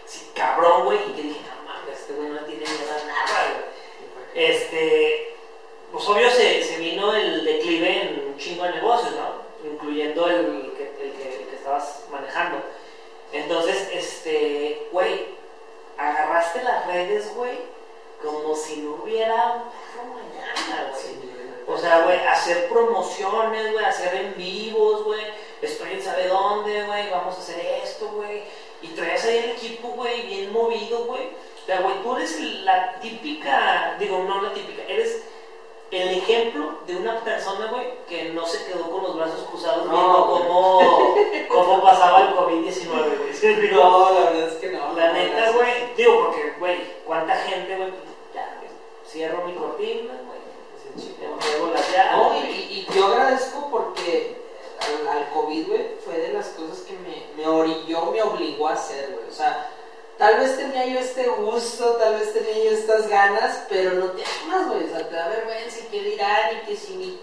[0.05, 3.53] Sí, cabrón, güey, y que dije, no mames, este güey no tiene miedo a nada,
[3.53, 4.47] güey.
[4.49, 5.35] Este,
[5.91, 9.47] pues obvio se, se vino el declive en un chingo de negocios, ¿no?
[9.69, 12.57] Incluyendo el que, el que, el que estabas manejando.
[13.33, 15.25] Entonces, este, güey,
[15.97, 17.57] agarraste las redes, güey,
[18.23, 21.01] como si no hubiera un perro mañana, güey.
[21.01, 21.47] Sí, güey.
[21.69, 25.21] O sea, güey, hacer promociones, güey, hacer en vivos, güey.
[25.61, 28.43] Estoy en sabe dónde, güey, vamos a hacer esto, güey.
[28.81, 31.23] Y traes ahí el equipo, güey, bien movido, güey.
[31.63, 35.23] O sea, güey, tú eres la típica, digo, no la típica, eres
[35.91, 39.91] el ejemplo de una persona, güey, que no se quedó con los brazos cruzados No,
[39.91, 40.43] viendo güey.
[40.47, 41.15] cómo,
[41.49, 43.33] cómo pasaba el COVID-19, güey.
[43.33, 43.75] ¿Sí me explico?
[43.83, 44.93] No, la verdad es que no.
[44.93, 45.55] La no, neta, gracias.
[45.55, 48.01] güey, digo, porque, güey, cuánta gente, güey, pues,
[48.33, 48.69] ya, güey,
[49.05, 50.37] cierro mi cortina, güey,
[50.77, 51.33] Sí, me chingón.
[51.39, 52.11] entrego las llaves.
[52.17, 54.37] No, y, y- y yo agradezco porque
[54.79, 58.73] al, al COVID, güey, fue de las cosas que me, me orilló, me obligó a
[58.73, 59.29] hacer, güey.
[59.29, 59.69] O sea,
[60.17, 64.23] tal vez tenía yo este gusto, tal vez tenía yo estas ganas, pero no te
[64.23, 64.85] animas, güey.
[64.85, 67.19] O sea, te da vergüenza y qué dirán y que si ni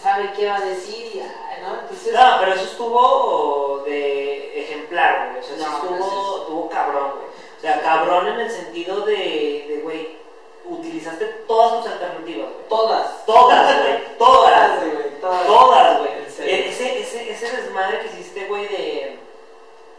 [0.00, 1.80] sabe qué va a decir, y, ay, ¿no?
[1.80, 5.40] Entonces, No, pero eso estuvo de ejemplar, güey.
[5.42, 6.40] O sea, eso No, estuvo, gracias.
[6.42, 7.26] estuvo cabrón, güey.
[7.58, 10.18] O sea, cabrón en el sentido de, de, güey,
[10.64, 12.68] utilizaste todas tus alternativas, güey.
[12.68, 13.24] todas.
[13.26, 14.18] Todas, güey.
[14.18, 14.90] Todas, güey.
[14.92, 15.20] güey.
[15.20, 15.46] Todas.
[15.46, 16.12] Todas, güey.
[16.24, 16.54] En serio.
[16.54, 19.18] E- Ese, ese, ese desmadre que hiciste, güey, de,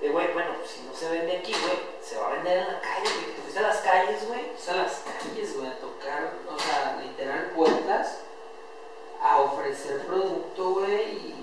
[0.02, 2.68] de, güey, bueno, pues, si no se vende aquí, güey, se va a vender en
[2.68, 3.36] la calle, güey.
[3.36, 4.42] Te fuiste a las calles, güey.
[4.52, 8.20] Pues a las calles, güey, a tocar, o sea, literal puertas,
[9.22, 11.36] a ofrecer producto, güey, y,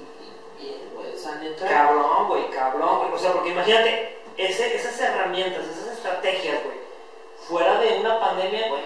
[0.61, 1.67] y bien, güey, o sea, neta.
[1.69, 3.13] Cabrón, güey, cabrón, güey.
[3.13, 6.77] O sea, porque imagínate, ese, esas herramientas, esas estrategias, güey,
[7.49, 8.83] fuera de una pandemia, güey,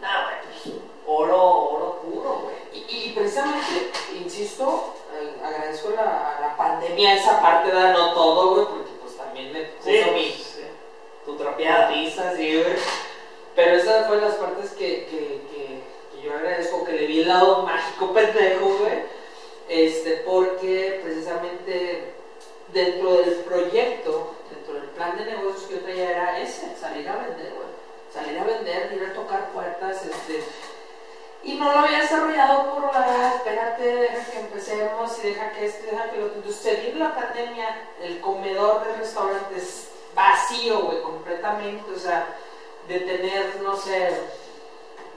[0.00, 0.36] nada, güey,
[0.74, 0.76] pues
[1.06, 2.56] oro, oro puro, güey.
[2.72, 8.54] Y, y precisamente, insisto, eh, agradezco la, a la pandemia esa parte, da, no todo,
[8.54, 10.66] güey, porque pues también me puso Sí, mi sí.
[11.24, 11.90] Tu trapeada.
[11.90, 12.76] sí, güey.
[13.54, 17.28] Pero esas fueron las partes que, que, que, que yo agradezco, que le vi el
[17.28, 19.16] lado mágico pendejo, güey.
[19.68, 22.14] Este, porque precisamente
[22.72, 27.16] dentro del proyecto, dentro del plan de negocios que yo traía era ese, salir a
[27.16, 27.66] vender, güey.
[28.12, 30.44] Salir a vender, ir a tocar puertas, este.
[31.42, 35.86] Y no lo había desarrollado por, ah, espérate, deja que empecemos y deja que este,
[35.92, 36.36] deja que lo otro.
[36.38, 41.90] Entonces, se vino la pandemia, el comedor del restaurante es vacío, güey, completamente.
[41.94, 42.26] O sea,
[42.88, 44.10] de tener, no sé,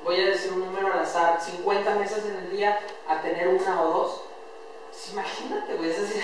[0.04, 3.82] voy a decir un número al azar, 50 mesas en el día a tener una
[3.82, 4.22] o dos.
[4.92, 6.22] Pues imagínate, güey, es así.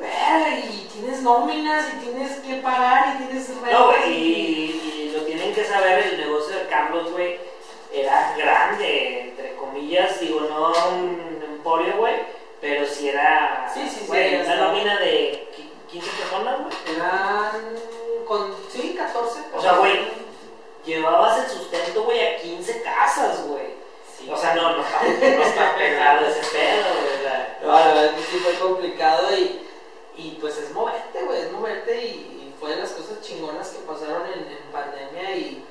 [0.00, 5.24] "Verga, y tienes nóminas y tienes que pagar y tienes No, güey, y, y lo
[5.24, 7.38] tienen que saber, el negocio de Carlos, güey,
[7.94, 12.14] era grande, entre comillas, digo, no un emporio, güey,
[12.60, 16.96] pero sí era, Sí, sí, sí, güey, una nómina de qui- 15 personas, güey.
[16.96, 17.76] Eran
[18.26, 19.40] con, sí, 14.
[19.54, 20.00] O sea, güey,
[20.84, 23.74] llevabas el sustento, güey, a 15 casas, güey.
[24.18, 24.28] Sí.
[24.30, 27.14] O sea, no, no está, no está pegado ese pedo, güey.
[27.62, 29.60] No, la verdad que sí fue complicado y,
[30.16, 33.78] y pues es moverte, güey, es moverte y, y fue de las cosas chingonas que
[33.86, 35.64] pasaron en, en pandemia y,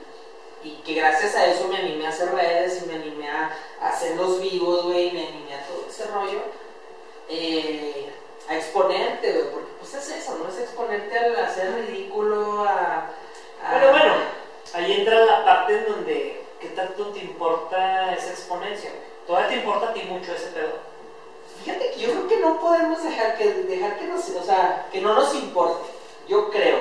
[0.63, 3.51] y que gracias a eso me animé a hacer redes y me animé a,
[3.81, 6.39] hacer los vivos, güey, y me animé a todo ese rollo.
[7.29, 8.09] eh,
[8.49, 10.49] a exponerte, güey, porque pues es eso, ¿no?
[10.49, 12.97] Es exponerte al hacer ridículo, a...
[13.63, 14.13] a- Pero bueno,
[14.73, 18.91] ahí entra la parte en donde, ¿qué tanto te importa esa exponencia?
[19.25, 20.73] Todavía te importa a ti mucho ese pedo.
[21.63, 24.99] Fíjate que yo creo que no podemos dejar que, dejar que nos, o sea, que
[24.99, 25.89] no nos importe.
[26.27, 26.63] Yo creo.